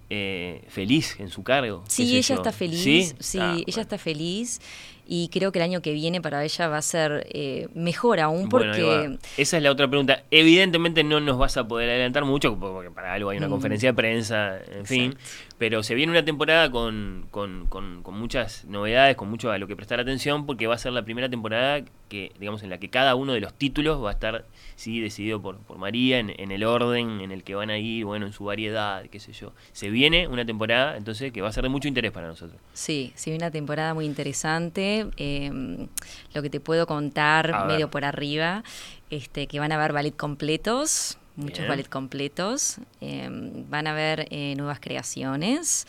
Eh, 0.07 0.61
feliz 0.67 1.15
en 1.19 1.31
su 1.31 1.41
cargo. 1.41 1.83
Sí, 1.87 2.15
ella 2.15 2.35
está 2.35 2.51
feliz. 2.51 3.15
Sí, 3.19 3.39
ah, 3.41 3.57
ella 3.65 3.81
está 3.81 3.97
feliz 3.97 4.61
y 5.07 5.29
creo 5.29 5.51
que 5.51 5.59
el 5.59 5.63
año 5.63 5.81
que 5.81 5.93
viene 5.93 6.21
para 6.21 6.43
ella 6.43 6.67
va 6.67 6.77
a 6.77 6.81
ser 6.81 7.27
eh, 7.31 7.67
mejor 7.75 8.19
aún 8.19 8.49
porque... 8.49 9.17
Esa 9.37 9.57
es 9.57 9.63
la 9.63 9.71
otra 9.71 9.87
pregunta. 9.87 10.23
Evidentemente 10.31 11.03
no 11.03 11.19
nos 11.19 11.37
vas 11.37 11.57
a 11.57 11.67
poder 11.67 11.89
adelantar 11.89 12.25
mucho 12.25 12.57
porque 12.57 12.89
para 12.89 13.13
algo 13.13 13.29
hay 13.29 13.37
una 13.37 13.47
mm. 13.47 13.51
conferencia 13.51 13.89
de 13.89 13.93
prensa, 13.93 14.57
en 14.71 14.85
fin, 14.85 15.15
pero 15.57 15.83
se 15.83 15.93
viene 15.95 16.11
una 16.11 16.25
temporada 16.25 16.71
con, 16.71 17.27
con, 17.29 17.67
con, 17.67 18.03
muchas 18.15 18.65
novedades, 18.65 19.15
con 19.15 19.29
mucho 19.29 19.51
a 19.51 19.57
lo 19.57 19.67
que 19.67 19.75
prestar 19.75 19.99
atención 19.99 20.45
porque 20.45 20.67
va 20.67 20.75
a 20.75 20.79
ser 20.79 20.93
la 20.93 21.03
primera 21.03 21.29
temporada 21.29 21.83
que, 22.09 22.31
digamos, 22.39 22.63
en 22.63 22.69
la 22.69 22.79
que 22.79 22.89
cada 22.89 23.15
uno 23.15 23.33
de 23.33 23.41
los 23.41 23.53
títulos 23.53 24.03
va 24.03 24.09
a 24.09 24.13
estar, 24.13 24.45
sí, 24.75 25.01
decidido 25.01 25.41
por, 25.41 25.57
por 25.59 25.77
María, 25.77 26.19
en, 26.19 26.33
en 26.37 26.51
el 26.51 26.63
orden 26.63 27.21
en 27.21 27.31
el 27.31 27.43
que 27.43 27.55
van 27.55 27.69
a 27.69 27.77
ir, 27.77 28.05
bueno, 28.05 28.25
en 28.25 28.33
su 28.33 28.45
variedad, 28.45 29.03
qué 29.09 29.19
sé 29.19 29.33
yo. 29.33 29.53
Se 29.71 29.89
viene 29.89 30.27
una 30.27 30.45
temporada, 30.45 30.97
entonces, 30.97 31.31
que 31.31 31.41
va 31.41 31.49
a 31.49 31.51
ser 31.51 31.63
de 31.63 31.69
mucho 31.69 31.87
interés 31.87 32.11
para 32.11 32.27
nosotros. 32.27 32.59
Sí, 32.73 33.11
sí, 33.15 33.33
una 33.33 33.51
temporada 33.51 33.93
muy 33.93 34.05
interesante 34.05 34.94
Em, 35.17 35.87
lo 36.33 36.41
que 36.41 36.49
te 36.49 36.59
puedo 36.59 36.87
contar 36.87 37.67
medio 37.67 37.89
por 37.89 38.05
arriba, 38.05 38.63
este, 39.09 39.47
que 39.47 39.59
van 39.59 39.71
a 39.71 39.75
haber 39.75 39.93
ballet 39.93 40.15
completos, 40.15 41.17
muchos 41.35 41.67
ballet 41.67 41.87
completos, 41.87 42.77
em, 43.01 43.69
van 43.69 43.87
a 43.87 43.91
haber 43.91 44.27
eh, 44.31 44.55
nuevas 44.55 44.79
creaciones, 44.79 45.87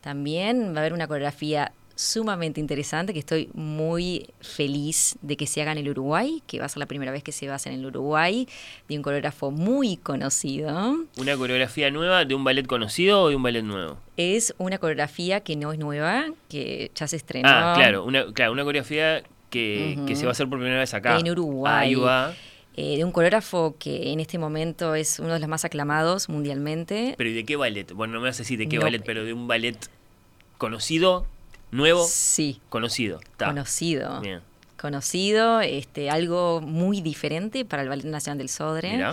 también 0.00 0.72
va 0.72 0.78
a 0.78 0.80
haber 0.80 0.92
una 0.92 1.06
coreografía 1.06 1.72
sumamente 1.94 2.60
interesante 2.60 3.12
que 3.12 3.20
estoy 3.20 3.48
muy 3.54 4.28
feliz 4.40 5.16
de 5.22 5.36
que 5.36 5.46
se 5.46 5.62
haga 5.62 5.72
en 5.72 5.78
el 5.78 5.88
Uruguay, 5.88 6.42
que 6.46 6.58
va 6.58 6.66
a 6.66 6.68
ser 6.68 6.78
la 6.78 6.86
primera 6.86 7.12
vez 7.12 7.22
que 7.22 7.32
se 7.32 7.46
va 7.46 7.54
a 7.54 7.56
hacer 7.56 7.72
en 7.72 7.80
el 7.80 7.86
Uruguay, 7.86 8.48
de 8.88 8.96
un 8.96 9.02
coreógrafo 9.02 9.50
muy 9.50 9.96
conocido. 9.96 10.96
¿Una 11.16 11.36
coreografía 11.36 11.90
nueva 11.90 12.24
de 12.24 12.34
un 12.34 12.44
ballet 12.44 12.66
conocido 12.66 13.22
o 13.22 13.28
de 13.28 13.36
un 13.36 13.42
ballet 13.42 13.62
nuevo? 13.62 13.98
Es 14.16 14.54
una 14.58 14.78
coreografía 14.78 15.40
que 15.40 15.56
no 15.56 15.72
es 15.72 15.78
nueva, 15.78 16.26
que 16.48 16.90
ya 16.94 17.06
se 17.06 17.16
estrenó. 17.16 17.48
Ah, 17.48 17.74
claro, 17.76 18.04
una, 18.04 18.32
claro, 18.32 18.52
una 18.52 18.64
coreografía 18.64 19.22
que, 19.50 19.96
se 20.14 20.24
va 20.24 20.30
a 20.30 20.32
hacer 20.32 20.48
por 20.48 20.58
primera 20.58 20.80
vez 20.80 20.94
acá. 20.94 21.18
En 21.18 21.30
Uruguay. 21.30 21.96
Eh, 22.76 22.96
de 22.96 23.04
un 23.04 23.12
coreógrafo 23.12 23.76
que 23.78 24.10
en 24.10 24.18
este 24.18 24.36
momento 24.36 24.96
es 24.96 25.20
uno 25.20 25.34
de 25.34 25.38
los 25.38 25.48
más 25.48 25.64
aclamados 25.64 26.28
mundialmente. 26.28 27.14
¿Pero 27.16 27.30
y 27.30 27.32
de 27.32 27.44
qué 27.44 27.54
ballet? 27.54 27.92
Bueno, 27.92 28.14
no 28.14 28.20
me 28.20 28.26
vas 28.26 28.36
a 28.36 28.38
decir 28.38 28.58
de 28.58 28.68
qué 28.68 28.80
ballet, 28.80 29.00
pero 29.04 29.24
de 29.24 29.32
un 29.32 29.46
ballet 29.46 29.76
conocido 30.58 31.24
¿Nuevo? 31.74 32.06
Sí. 32.06 32.60
Conocido. 32.68 33.20
Conocido. 33.36 34.20
Bien. 34.20 34.40
Conocido, 34.80 35.60
este, 35.60 36.08
algo 36.08 36.60
muy 36.60 37.00
diferente 37.00 37.64
para 37.64 37.82
el 37.82 37.88
Ballet 37.88 38.04
Nacional 38.04 38.38
del 38.38 38.48
Sodre. 38.48 39.04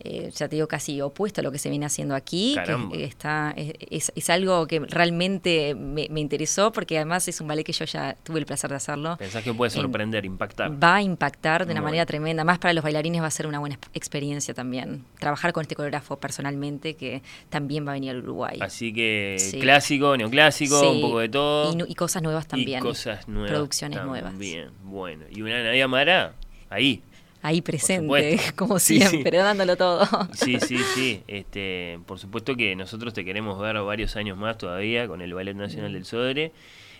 Eh, 0.00 0.30
ya 0.34 0.48
te 0.48 0.56
digo, 0.56 0.68
casi 0.68 1.00
opuesto 1.00 1.40
a 1.40 1.44
lo 1.44 1.52
que 1.52 1.58
se 1.58 1.70
viene 1.70 1.86
haciendo 1.86 2.14
aquí. 2.14 2.56
Que 2.92 3.04
está, 3.04 3.54
es, 3.56 4.12
es, 4.14 4.30
algo 4.30 4.66
que 4.66 4.80
realmente 4.80 5.74
me, 5.74 6.08
interesó 6.20 6.72
porque 6.72 6.96
además 6.96 7.26
es 7.28 7.40
un 7.40 7.48
ballet 7.48 7.64
que 7.64 7.72
yo 7.72 7.84
ya 7.84 8.16
tuve 8.22 8.40
el 8.40 8.46
placer 8.46 8.70
de 8.70 8.76
hacerlo. 8.76 9.16
¿Pensás 9.16 9.42
que 9.42 9.54
puede 9.54 9.70
sorprender, 9.70 10.24
impactar? 10.24 10.70
Va 10.82 10.96
a 10.96 11.02
impactar 11.02 11.64
de 11.64 11.72
una 11.72 11.80
manera 11.80 12.04
tremenda. 12.06 12.44
Más 12.44 12.58
para 12.58 12.74
los 12.74 12.82
bailarines 12.82 13.22
va 13.22 13.26
a 13.26 13.30
ser 13.30 13.46
una 13.46 13.60
buena 13.60 13.78
experiencia 13.94 14.52
también. 14.52 15.04
Trabajar 15.18 15.52
con 15.52 15.62
este 15.62 15.76
coreógrafo 15.76 16.18
personalmente 16.18 16.94
que 16.96 17.22
también 17.48 17.86
va 17.86 17.92
a 17.92 17.94
venir 17.94 18.10
al 18.10 18.18
Uruguay. 18.18 18.58
Así 18.60 18.92
que 18.92 19.36
clásico, 19.60 20.16
neoclásico, 20.16 20.90
un 20.90 21.00
poco 21.00 21.20
de 21.20 21.28
todo. 21.28 21.86
Y, 21.86 21.94
cosas 21.94 22.22
nuevas 22.22 22.46
también. 22.46 22.80
Y 22.80 22.82
cosas 22.82 23.26
nuevas. 23.28 23.50
Producciones 23.50 24.04
nuevas. 24.04 24.36
Bien, 24.36 24.70
bueno. 24.82 25.24
Y 25.30 25.40
una 25.40 25.62
Nadia 25.62 25.88
Mara 25.88 26.34
ahí 26.68 27.02
ahí 27.44 27.60
presente, 27.60 28.40
como 28.56 28.78
siempre, 28.78 29.36
dándolo 29.38 29.76
todo. 29.76 30.06
Sí, 30.32 30.58
sí, 30.60 30.78
sí. 30.94 31.22
Este, 31.28 32.00
por 32.06 32.18
supuesto 32.18 32.56
que 32.56 32.74
nosotros 32.74 33.12
te 33.14 33.24
queremos 33.24 33.60
ver 33.60 33.76
varios 33.82 34.16
años 34.16 34.36
más 34.38 34.58
todavía 34.58 35.06
con 35.06 35.20
el 35.22 35.32
Ballet 35.34 35.54
Nacional 35.54 35.92
del 35.92 36.04
Sodre. 36.04 36.52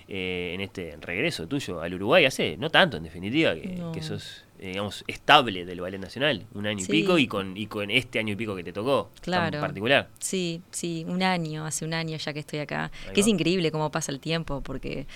Eh, 0.07 0.53
en 0.55 0.61
este 0.61 0.99
regreso 1.01 1.47
tuyo 1.49 1.81
al 1.81 1.95
Uruguay 1.95 2.27
hace 2.27 2.59
no 2.59 2.69
tanto 2.69 2.99
en 2.99 3.05
definitiva 3.05 3.55
que, 3.55 4.03
sos 4.03 4.45
eh, 4.59 4.69
digamos, 4.69 5.03
estable 5.07 5.65
del 5.65 5.81
Ballet 5.81 5.99
Nacional, 5.99 6.45
un 6.53 6.67
año 6.67 6.81
Sí. 6.85 6.93
y 6.93 7.01
pico, 7.01 7.17
y 7.17 7.27
con, 7.27 7.57
y 7.57 7.67
con 7.69 7.91
este 7.91 8.19
año 8.19 8.35
y 8.35 8.37
pico 8.37 8.55
que 8.55 8.63
te 8.63 8.75
tocó, 8.75 9.11
tan 9.15 9.23
Claro. 9.23 9.61
particular. 9.61 10.11
Sí, 10.19 10.61
sí, 10.73 11.07
un 11.09 11.23
año, 11.23 11.65
hace 11.65 11.87
un 11.87 11.95
año 11.95 12.19
ya 12.19 12.35
que 12.35 12.41
estoy 12.41 12.59
acá. 12.59 12.91
Ahí 13.09 13.15
Que 13.15 13.23
es 13.23 13.27
increíble 13.29 13.71
cómo 13.73 13.91
pasa 13.91 14.13
el 14.13 14.21
tiempo, 14.21 14.61
porque 14.61 15.07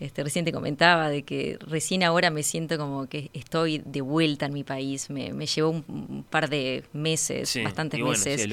este, 0.00 0.22
recién 0.24 0.44
te 0.44 0.52
comentaba 0.52 1.08
de 1.08 1.22
que 1.22 1.58
recién 1.66 2.02
ahora 2.02 2.30
me 2.30 2.42
siento 2.42 2.76
como 2.78 3.06
que 3.06 3.30
estoy 3.32 3.82
de 3.84 4.00
vuelta 4.00 4.46
en 4.46 4.52
mi 4.52 4.64
país. 4.64 5.10
Me, 5.10 5.32
me 5.32 5.46
llevó 5.46 5.70
un, 5.70 5.84
un 5.88 6.24
par 6.24 6.48
de 6.48 6.84
meses, 6.92 7.48
Sí, 7.50 7.62
bastantes 7.62 7.98
y 7.98 8.02
bueno, 8.02 8.18
meses. 8.18 8.48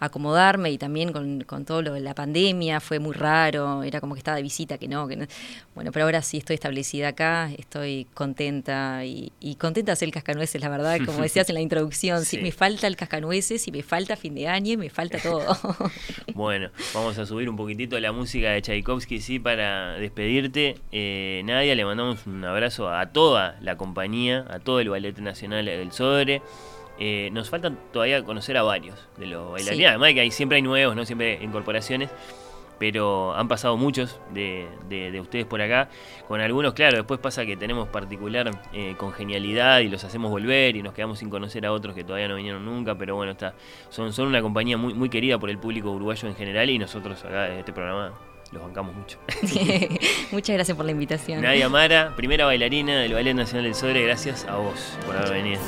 Acomodarme 0.00 0.70
y 0.70 0.78
también 0.78 1.12
con, 1.12 1.42
con 1.44 1.64
todo 1.64 1.82
lo 1.82 1.94
de 1.94 2.00
la 2.00 2.14
pandemia 2.14 2.80
fue 2.80 2.98
muy 2.98 3.14
raro, 3.14 3.82
era 3.82 4.00
como 4.00 4.14
que 4.14 4.18
estaba 4.18 4.36
de 4.36 4.42
visita, 4.42 4.78
que 4.78 4.88
no, 4.88 5.08
que 5.08 5.16
no. 5.16 5.26
Bueno, 5.74 5.92
pero 5.92 6.04
ahora 6.04 6.22
sí 6.22 6.38
estoy 6.38 6.54
establecida 6.54 7.08
acá, 7.08 7.50
estoy 7.56 8.06
contenta 8.14 9.04
y, 9.04 9.32
y 9.40 9.54
contenta 9.56 9.90
de 9.90 9.92
hacer 9.94 10.08
el 10.08 10.12
cascanueces, 10.12 10.60
la 10.60 10.68
verdad, 10.68 10.98
como 11.04 11.22
decías 11.22 11.48
en 11.48 11.54
la 11.54 11.60
introducción, 11.60 12.24
sí. 12.24 12.36
Sí. 12.36 12.42
me 12.42 12.52
falta 12.52 12.86
el 12.86 12.96
cascanueces 12.96 13.66
y 13.68 13.72
me 13.72 13.82
falta 13.82 14.16
fin 14.16 14.34
de 14.34 14.48
año 14.48 14.72
y 14.72 14.76
me 14.76 14.90
falta 14.90 15.18
todo. 15.18 15.44
Bueno, 16.34 16.70
vamos 16.92 17.16
a 17.18 17.26
subir 17.26 17.48
un 17.48 17.56
poquitito 17.56 17.98
la 18.00 18.10
música 18.10 18.50
de 18.50 18.60
Tchaikovsky, 18.60 19.20
sí, 19.20 19.38
para 19.38 19.94
despedirte. 19.94 20.76
Eh, 20.90 21.42
Nadia, 21.44 21.74
le 21.74 21.84
mandamos 21.84 22.26
un 22.26 22.44
abrazo 22.44 22.90
a 22.90 23.12
toda 23.12 23.56
la 23.60 23.76
compañía, 23.76 24.44
a 24.50 24.58
todo 24.58 24.80
el 24.80 24.88
Ballet 24.88 25.16
Nacional 25.18 25.66
del 25.66 25.92
Sodre. 25.92 26.42
Eh, 26.98 27.28
nos 27.32 27.50
faltan 27.50 27.78
todavía 27.92 28.22
conocer 28.24 28.56
a 28.56 28.62
varios 28.62 28.98
de 29.16 29.26
los 29.26 29.50
bailarines. 29.52 29.76
Sí. 29.78 29.84
Además 29.84 30.08
de 30.08 30.14
que 30.14 30.20
hay, 30.20 30.30
siempre 30.30 30.56
hay 30.56 30.62
nuevos, 30.62 30.94
¿no? 30.94 31.04
Siempre 31.04 31.38
hay 31.38 31.44
incorporaciones. 31.44 32.10
Pero 32.76 33.32
han 33.36 33.46
pasado 33.46 33.76
muchos 33.76 34.18
de, 34.32 34.66
de- 34.88 35.12
de 35.12 35.20
ustedes 35.20 35.46
por 35.46 35.62
acá. 35.62 35.88
Con 36.26 36.40
algunos, 36.40 36.74
claro, 36.74 36.96
después 36.96 37.20
pasa 37.20 37.46
que 37.46 37.56
tenemos 37.56 37.88
particular 37.88 38.50
eh, 38.72 38.94
congenialidad 38.98 39.78
y 39.78 39.88
los 39.88 40.02
hacemos 40.02 40.28
volver 40.32 40.74
y 40.74 40.82
nos 40.82 40.92
quedamos 40.92 41.20
sin 41.20 41.30
conocer 41.30 41.64
a 41.66 41.72
otros 41.72 41.94
que 41.94 42.02
todavía 42.02 42.26
no 42.26 42.34
vinieron 42.34 42.64
nunca. 42.64 42.96
Pero 42.96 43.14
bueno, 43.14 43.30
está, 43.32 43.54
son, 43.90 44.12
son 44.12 44.26
una 44.26 44.42
compañía 44.42 44.76
muy, 44.76 44.92
muy 44.92 45.08
querida 45.08 45.38
por 45.38 45.50
el 45.50 45.58
público 45.58 45.92
uruguayo 45.92 46.28
en 46.28 46.34
general 46.34 46.68
y 46.68 46.78
nosotros 46.78 47.24
acá 47.24 47.46
en 47.52 47.60
este 47.60 47.72
programa 47.72 48.12
los 48.50 48.60
bancamos 48.62 48.94
mucho. 48.96 49.18
Muchas 50.32 50.54
gracias 50.56 50.76
por 50.76 50.84
la 50.84 50.90
invitación. 50.92 51.42
Nadia 51.42 51.68
Mara, 51.68 52.12
primera 52.16 52.44
bailarina 52.44 53.00
del 53.00 53.14
Ballet 53.14 53.34
Nacional 53.34 53.64
del 53.64 53.74
Sodre, 53.76 54.02
gracias 54.02 54.46
a 54.46 54.56
vos 54.56 54.98
por 55.06 55.16
haber 55.16 55.32
venido. 55.32 55.60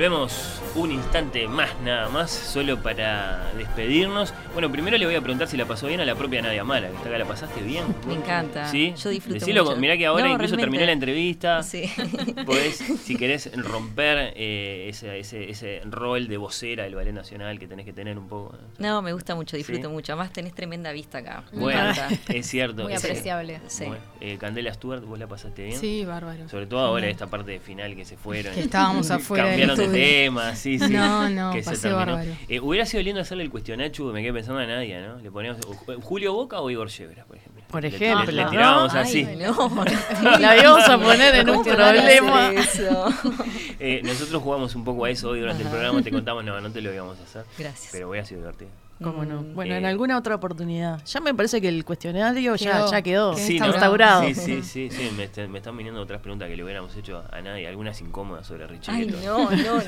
Volvemos 0.00 0.62
un 0.76 0.92
instante 0.92 1.46
más, 1.46 1.78
nada 1.84 2.08
más, 2.08 2.30
solo 2.30 2.78
para 2.82 3.52
despedirnos. 3.54 4.32
Bueno, 4.52 4.70
primero 4.72 4.98
le 4.98 5.06
voy 5.06 5.14
a 5.14 5.20
preguntar 5.20 5.46
si 5.46 5.56
la 5.56 5.64
pasó 5.64 5.86
bien 5.86 6.00
a 6.00 6.04
la 6.04 6.16
propia 6.16 6.42
Nadia 6.42 6.64
Mara, 6.64 6.88
que 6.88 6.96
está 6.96 7.08
acá. 7.08 7.18
¿La 7.18 7.24
pasaste 7.24 7.60
bien? 7.62 7.84
Me 8.08 8.14
encanta. 8.14 8.66
¿Sí? 8.68 8.92
Yo 9.00 9.10
disfruto 9.10 9.38
Decilo, 9.38 9.64
mucho. 9.64 9.76
mirá 9.76 9.96
que 9.96 10.06
ahora 10.06 10.24
No, 10.26 10.32
incluso 10.34 10.56
realmente. 10.56 10.78
terminó 10.78 10.86
la 10.86 10.92
entrevista. 10.92 11.62
Sí. 11.62 11.84
Podés, 12.46 12.76
si 13.04 13.16
querés, 13.16 13.48
romper 13.62 14.32
eh, 14.36 14.86
ese, 14.88 15.20
ese, 15.20 15.48
ese 15.50 15.82
rol 15.84 16.26
de 16.26 16.36
vocera 16.36 16.82
del 16.82 16.96
Ballet 16.96 17.12
Nacional 17.12 17.60
que 17.60 17.68
tenés 17.68 17.86
que 17.86 17.92
tener 17.92 18.18
un 18.18 18.26
poco. 18.28 18.58
No, 18.78 19.00
me 19.02 19.12
gusta 19.12 19.36
mucho, 19.36 19.56
disfruto 19.56 19.86
Sí. 19.88 19.94
mucho. 19.94 20.12
Además 20.14 20.32
tenés 20.32 20.52
tremenda 20.52 20.90
vista 20.90 21.18
acá. 21.18 21.44
Me 21.52 21.60
Bueno, 21.60 21.90
encanta. 21.90 22.08
es 22.34 22.46
cierto. 22.46 22.82
Muy 22.82 22.92
es- 22.94 23.04
apreciable. 23.04 23.60
Sí. 23.68 23.84
Bueno, 23.84 24.02
eh, 24.20 24.36
Candela 24.36 24.74
Stewart, 24.74 25.04
¿vos 25.04 25.18
la 25.18 25.28
pasaste 25.28 25.64
bien? 25.64 25.78
Sí, 25.78 26.04
bárbaro. 26.04 26.48
Sobre 26.48 26.66
todo 26.66 26.80
ahora 26.80 27.06
esta 27.08 27.28
parte 27.28 27.52
de 27.52 27.60
final 27.60 27.94
que 27.94 28.04
se 28.04 28.16
fueron. 28.16 28.52
Que 28.52 28.62
estábamos 28.62 29.10
afuera 29.12 29.44
Cambiaron 29.46 29.76
de 29.78 29.88
tema, 29.88 30.56
sí, 30.56 30.76
sí. 30.80 30.92
No, 30.92 31.28
no, 31.30 31.52
que 31.52 31.62
se 31.62 31.70
pasé 31.70 31.92
bárbaro. 31.92 32.32
Eh, 32.48 32.58
hubiera 32.58 32.84
sido 32.84 33.02
lindo 33.04 33.20
hacerle 33.20 33.44
el 33.44 33.50
cuestionacho, 33.50 34.04
me 34.06 34.22
quedé 34.22 34.39
pensando 34.40 34.60
a 34.60 34.66
Nadia, 34.66 35.00
¿no? 35.06 35.18
Le 35.18 35.30
poníamos 35.30 35.60
o- 35.66 36.00
Julio 36.00 36.32
Boca 36.34 36.60
o 36.60 36.70
Igor 36.70 36.88
Yebra, 36.88 37.24
por 37.24 37.36
ejemplo. 37.36 37.62
Por 37.68 37.84
ejemplo. 37.84 38.24
Le, 38.26 38.32
le 38.32 38.44
tirábamos 38.50 38.94
Ay, 38.94 39.02
así. 39.02 39.24
no, 39.36 40.38
La 40.38 40.56
íbamos 40.56 40.88
a 40.88 40.98
poner 40.98 41.34
en 41.36 41.50
un 41.50 41.62
problema. 41.64 42.52
Eh, 43.78 44.00
nosotros 44.04 44.42
jugamos 44.42 44.74
un 44.74 44.84
poco 44.84 45.04
a 45.04 45.10
eso 45.10 45.30
hoy 45.30 45.40
durante 45.40 45.62
el 45.62 45.68
programa, 45.68 46.02
te 46.02 46.10
contamos, 46.10 46.44
no, 46.44 46.60
no 46.60 46.70
te 46.70 46.80
lo 46.80 46.92
íbamos 46.92 47.18
a 47.20 47.22
hacer. 47.22 47.44
Gracias. 47.58 47.90
Pero 47.92 48.08
hubiera 48.10 48.26
sido 48.26 48.40
divertido. 48.40 48.70
¿Cómo 49.02 49.24
no? 49.24 49.42
Mm, 49.42 49.54
Bueno, 49.54 49.74
eh, 49.74 49.78
en 49.78 49.86
alguna 49.86 50.18
otra 50.18 50.34
oportunidad. 50.34 51.02
Ya 51.06 51.20
me 51.20 51.32
parece 51.34 51.60
que 51.60 51.68
el 51.68 51.84
cuestionario 51.84 52.54
ya, 52.56 52.72
Quedó. 52.72 52.90
ya 52.90 53.02
quedó. 53.02 53.34
Quedó 53.34 53.46
Sí, 53.46 53.54
está 53.56 53.66
¿no? 53.66 53.72
instaurado. 53.72 54.22
Sí, 54.24 54.34
sí, 54.34 54.62
sí, 54.62 54.88
sí. 54.90 55.10
Me, 55.16 55.24
est- 55.24 55.38
me 55.48 55.58
están 55.58 55.76
viniendo 55.76 56.00
otras 56.00 56.20
preguntas 56.20 56.48
que 56.48 56.56
le 56.56 56.62
hubiéramos 56.64 56.94
hecho 56.96 57.24
a 57.32 57.40
nadie, 57.40 57.66
algunas 57.66 58.00
incómodas 58.00 58.46
sobre 58.46 58.66
Richie. 58.66 58.92
Ay, 58.92 59.06
no, 59.06 59.50
no, 59.50 59.50
no. 59.50 59.82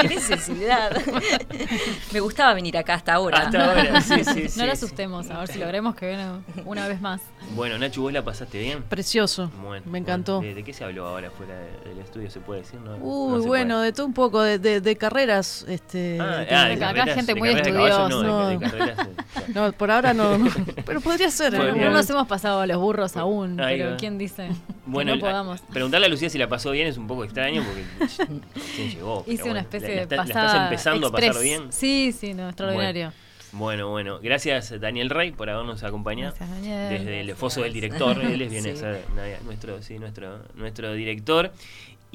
Qué 0.00 0.08
necesidad. 0.08 0.90
Me 2.12 2.20
gustaba 2.20 2.54
venir 2.54 2.76
acá 2.78 2.94
hasta 2.94 3.14
ahora. 3.14 3.38
Hasta 3.38 3.64
ahora, 3.70 4.00
sí, 4.00 4.24
sí, 4.24 4.24
sí. 4.48 4.58
no 4.60 4.66
lo 4.66 4.72
sí. 4.76 4.84
asustemos, 4.84 5.30
a 5.30 5.38
ver 5.40 5.48
si 5.48 5.58
logremos 5.58 5.94
que 5.94 6.06
venga 6.06 6.40
una 6.64 6.86
vez 6.88 7.00
más. 7.00 7.20
Bueno, 7.54 7.78
Nacho, 7.78 8.02
¿vos 8.02 8.12
la 8.12 8.24
pasaste 8.24 8.58
bien? 8.58 8.82
Precioso. 8.84 9.50
Bueno, 9.62 9.84
me 9.90 9.98
encantó. 9.98 10.36
bueno. 10.36 10.48
¿De, 10.48 10.54
de 10.54 10.64
qué 10.64 10.72
se 10.72 10.84
habló 10.84 11.06
ahora 11.08 11.30
fuera 11.30 11.54
de- 11.58 11.88
del 11.90 11.98
estudio? 11.98 12.30
¿Se 12.30 12.40
puede 12.40 12.60
decir? 12.62 12.80
No, 12.80 12.96
Uy, 12.96 13.44
bueno, 13.46 13.74
puede. 13.76 13.86
de 13.86 13.92
todo 13.92 14.06
un 14.06 14.14
poco, 14.14 14.42
de, 14.42 14.58
de- 14.58 14.80
de 14.80 14.96
carreras. 14.96 15.64
Este, 15.68 16.18
Ah, 16.20 16.24
de- 16.38 16.54
ah, 16.54 16.64
de 16.68 16.74
Acá 16.74 16.86
carreras- 16.94 17.14
gente 17.16 17.34
de 17.34 17.38
muy 17.40 17.48
estudiosa. 17.50 18.08
No, 18.54 18.60
carreras, 18.60 18.98
eh, 19.46 19.72
por 19.76 19.90
ahora 19.90 20.14
no, 20.14 20.38
no. 20.38 20.50
Pero 20.86 21.00
podría 21.00 21.30
ser. 21.30 21.52
Podría. 21.52 21.68
algún 21.72 21.84
No 21.84 21.90
nos 21.90 22.08
hemos 22.10 22.26
pasado 22.26 22.60
a 22.60 22.66
los 22.66 22.78
burros 22.78 23.16
aún, 23.16 23.60
Ahí 23.60 23.78
pero 23.78 23.90
va. 23.92 23.96
¿quién 23.96 24.18
dice 24.18 24.48
Bueno, 24.86 25.12
que 25.12 25.18
no 25.18 25.24
podamos? 25.24 25.60
a- 25.60 25.66
preguntarle 25.66 26.06
a 26.06 26.10
Lucía 26.10 26.30
si 26.30 26.38
la 26.38 26.48
pasó 26.48 26.70
bien 26.70 26.86
es 26.86 26.96
un 26.96 27.06
poco 27.06 27.24
extraño 27.24 27.62
porque 27.62 28.34
llegó. 28.94 29.24
Hice 29.26 29.42
bueno, 29.42 29.50
una 29.52 29.60
especie 29.60 29.88
la- 29.88 29.94
la 29.94 29.96
de 29.96 30.02
está- 30.02 30.16
la 30.16 30.22
pasada 30.24 30.46
estás 30.46 30.62
empezando 30.64 31.06
a 31.08 31.10
pasar 31.12 31.42
bien. 31.42 31.72
Sí, 31.72 32.14
sí, 32.18 32.34
no, 32.34 32.48
extraordinario. 32.48 33.12
Bueno, 33.52 33.88
bueno. 33.90 34.18
Gracias, 34.20 34.80
Daniel 34.80 35.10
Rey, 35.10 35.30
por 35.30 35.48
habernos 35.48 35.84
acompañado. 35.84 36.34
Gracias, 36.36 36.50
Daniel. 36.58 36.88
Desde 36.98 37.20
el 37.20 37.30
esposo 37.30 37.62
del 37.62 37.72
director, 37.72 38.20
él 38.20 38.42
es 38.42 38.50
viene 38.50 38.70
a 38.72 38.74
Sí. 38.74 39.44
nuestro, 39.44 39.80
sí, 39.82 39.98
nuestro, 40.00 40.40
nuestro 40.56 40.92
director. 40.92 41.52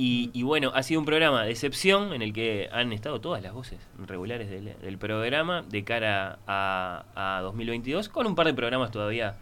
Y, 0.02 0.30
y 0.32 0.44
bueno, 0.44 0.72
ha 0.74 0.82
sido 0.82 1.02
un 1.02 1.06
programa 1.06 1.44
de 1.44 1.52
excepción 1.52 2.14
en 2.14 2.22
el 2.22 2.32
que 2.32 2.70
han 2.72 2.94
estado 2.94 3.20
todas 3.20 3.44
las 3.44 3.52
voces 3.52 3.80
regulares 4.08 4.50
del, 4.50 4.74
del 4.80 4.98
programa 4.98 5.62
de 5.64 5.84
cara 5.84 6.40
a, 6.48 7.04
a 7.16 7.42
2022, 7.42 8.08
con 8.08 8.26
un 8.26 8.34
par 8.34 8.48
de 8.48 8.54
programas 8.54 8.92
todavía 8.92 9.36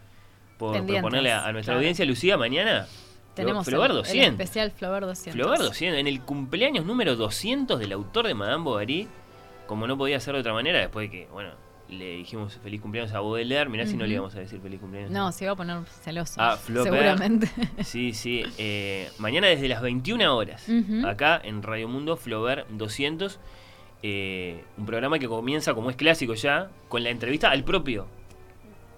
por 0.58 0.72
Pendientes, 0.72 1.00
proponerle 1.00 1.30
a, 1.30 1.46
a 1.46 1.52
nuestra 1.52 1.74
claro. 1.74 1.78
audiencia. 1.78 2.04
Lucía, 2.04 2.36
mañana, 2.36 2.88
Tenemos 3.34 3.66
Flover 3.66 3.92
el, 3.92 3.98
200. 3.98 4.26
el 4.26 4.32
especial 4.32 4.72
Flover 4.72 5.06
200. 5.06 5.40
Flover 5.40 5.60
200, 5.60 6.00
en 6.00 6.08
el 6.08 6.20
cumpleaños 6.22 6.84
número 6.84 7.14
200 7.14 7.78
del 7.78 7.92
autor 7.92 8.26
de 8.26 8.34
Madame 8.34 8.64
Bovary, 8.64 9.06
como 9.68 9.86
no 9.86 9.96
podía 9.96 10.18
ser 10.18 10.34
de 10.34 10.40
otra 10.40 10.54
manera, 10.54 10.80
después 10.80 11.08
de 11.08 11.18
que, 11.18 11.26
bueno, 11.28 11.50
le 11.88 12.16
dijimos 12.16 12.58
feliz 12.62 12.80
cumpleaños 12.80 13.12
a 13.14 13.20
Baudelaire, 13.20 13.68
mirá 13.70 13.86
si 13.86 13.96
no 13.96 14.06
le 14.06 14.14
íbamos 14.14 14.34
a 14.34 14.40
decir 14.40 14.60
feliz 14.60 14.80
cumpleaños. 14.80 15.10
No, 15.10 15.32
se 15.32 15.44
iba 15.44 15.52
a 15.52 15.56
poner 15.56 15.78
celoso. 16.02 16.34
Ah, 16.38 16.58
seguramente. 16.64 17.50
Sí, 17.82 18.12
sí. 18.12 18.44
eh, 18.58 19.10
mañana 19.18 19.46
desde 19.46 19.68
las 19.68 19.80
21 19.80 20.36
horas, 20.36 20.66
acá 21.06 21.40
en 21.42 21.62
Radio 21.62 21.88
Mundo, 21.88 22.16
Flover 22.16 22.66
200, 22.70 23.38
eh, 24.02 24.62
un 24.76 24.86
programa 24.86 25.18
que 25.18 25.28
comienza, 25.28 25.74
como 25.74 25.90
es 25.90 25.96
clásico 25.96 26.34
ya, 26.34 26.70
con 26.88 27.02
la 27.02 27.10
entrevista 27.10 27.50
al 27.50 27.64
propio 27.64 28.06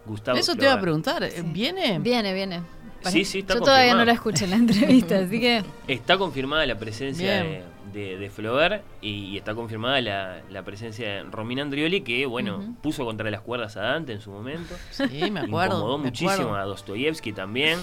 Gustavo 0.07 0.39
Eso 0.39 0.55
te 0.57 0.65
iba 0.65 0.75
a 0.75 0.81
preguntar. 0.81 1.23
¿eh? 1.23 1.33
¿Viene? 1.45 1.99
Viene, 1.99 2.35
viene. 2.35 2.63
Sí, 3.03 3.25
sí, 3.25 3.39
está 3.41 3.55
Yo 3.55 3.61
todavía 3.61 3.95
no 3.95 4.05
la 4.05 4.13
escuché 4.13 4.45
en 4.45 4.51
la 4.51 4.57
entrevista, 4.57 5.19
así 5.19 5.41
que 5.41 5.63
Está 5.89 6.19
confirmada 6.19 6.67
la 6.67 6.79
presencia 6.79 7.43
Bien. 7.43 7.53
de, 7.61 7.65
de 7.93 8.31
Flaubert 8.31 8.83
y, 9.03 9.27
y 9.27 9.37
está 9.39 9.55
confirmada 9.55 10.01
la, 10.01 10.41
la 10.51 10.63
presencia 10.65 11.09
de 11.09 11.23
Romina 11.25 11.63
Andrioli, 11.63 12.01
que, 12.03 12.27
bueno, 12.27 12.75
puso 12.83 13.05
contra 13.05 13.31
las 13.31 13.41
cuerdas 13.41 13.77
a 13.77 13.83
Dante 13.83 14.13
en 14.13 14.21
su 14.21 14.31
momento. 14.31 14.75
Sí, 14.91 15.31
me 15.31 15.41
acuerdo. 15.41 15.77
Incomodó 15.77 15.99
me 15.99 16.05
muchísimo 16.07 16.31
acuerdo. 16.33 16.57
a 16.57 16.65
Dostoyevsky 16.65 17.33
también. 17.33 17.79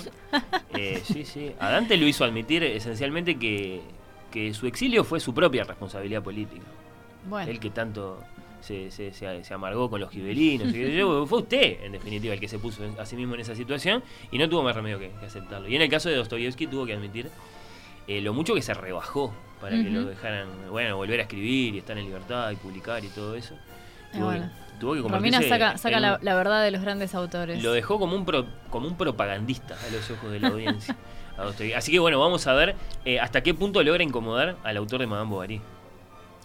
Eh, 0.74 1.02
sí, 1.04 1.24
sí. 1.26 1.52
A 1.60 1.70
Dante 1.72 1.98
lo 1.98 2.06
hizo 2.08 2.24
admitir 2.24 2.64
esencialmente 2.64 3.38
que, 3.38 3.82
que 4.32 4.54
su 4.54 4.68
exilio 4.68 5.04
fue 5.04 5.20
su 5.20 5.34
propia 5.34 5.64
responsabilidad 5.64 6.22
política. 6.24 6.64
bueno. 7.30 7.50
Él 7.52 7.60
que 7.60 7.70
tanto 7.70 8.20
se, 8.62 8.92
se, 8.92 9.14
se- 9.14 9.44
se 9.44 9.54
amargó 9.54 9.90
con 9.90 10.02
los 10.02 10.10
gibelinos. 10.10 10.68
fue 11.30 11.40
usted, 11.40 11.84
en 11.84 11.92
definitiva, 11.94 12.34
el 12.34 12.40
que 12.40 12.48
se 12.48 12.60
puso 12.60 12.84
a 13.00 13.06
sí 13.06 13.16
mismo 13.16 13.36
en 13.36 13.42
esa 13.42 13.56
situación 13.56 14.04
y 14.32 14.38
no 14.38 14.50
tuvo 14.50 14.64
más 14.64 14.76
remedio 14.76 15.00
que, 15.00 15.10
que 15.20 15.26
aceptarlo. 15.26 15.68
Y 15.68 15.76
en 15.76 15.82
el 15.82 15.90
caso 15.90 16.10
de 16.10 16.16
Dostoyevsky 16.16 16.68
tuvo 16.68 16.86
que 16.86 16.94
admitir 16.94 17.30
eh, 18.08 18.22
lo 18.22 18.34
mucho 18.34 18.54
que 18.56 18.62
se 18.62 18.74
rebajó 18.74 19.34
para 19.62 19.76
que 19.76 19.90
lo 19.90 20.06
dejaran, 20.06 20.48
bueno, 20.70 20.96
volver 20.98 21.20
a 21.20 21.24
escribir 21.24 21.76
y 21.76 21.78
estar 21.80 21.98
en 21.98 22.06
libertad 22.06 22.52
y 22.52 22.56
publicar 22.56 23.04
y 23.04 23.08
todo 23.10 23.36
eso. 23.36 23.56
Bueno. 24.14 24.50
tuvo 24.80 24.94
que 24.94 25.02
Romina 25.02 25.42
saca, 25.42 25.78
saca 25.78 26.00
la, 26.00 26.16
un- 26.16 26.26
la 26.26 26.36
verdad 26.36 26.64
de 26.64 26.72
los 26.72 26.82
grandes 26.82 27.14
autores. 27.16 27.62
lo 27.64 27.72
dejó 27.74 28.00
como 28.00 28.16
un 28.16 28.26
pro- 28.26 28.46
como 28.70 28.88
un 28.88 28.96
propagandista 28.96 29.76
a 29.76 29.92
los 29.92 30.10
ojos 30.12 30.32
de 30.32 30.40
la 30.40 30.48
audiencia. 30.50 30.96
Así 31.76 31.92
que 31.92 32.00
bueno, 32.00 32.20
vamos 32.20 32.48
a 32.48 32.54
ver 32.54 32.76
eh, 33.06 33.20
hasta 33.20 33.42
qué 33.44 33.54
punto 33.54 33.84
logra 33.84 34.02
incomodar 34.04 34.56
al 34.64 34.78
autor 34.78 35.02
de 35.02 35.08
Madame 35.08 35.30
Bovary. 35.30 35.62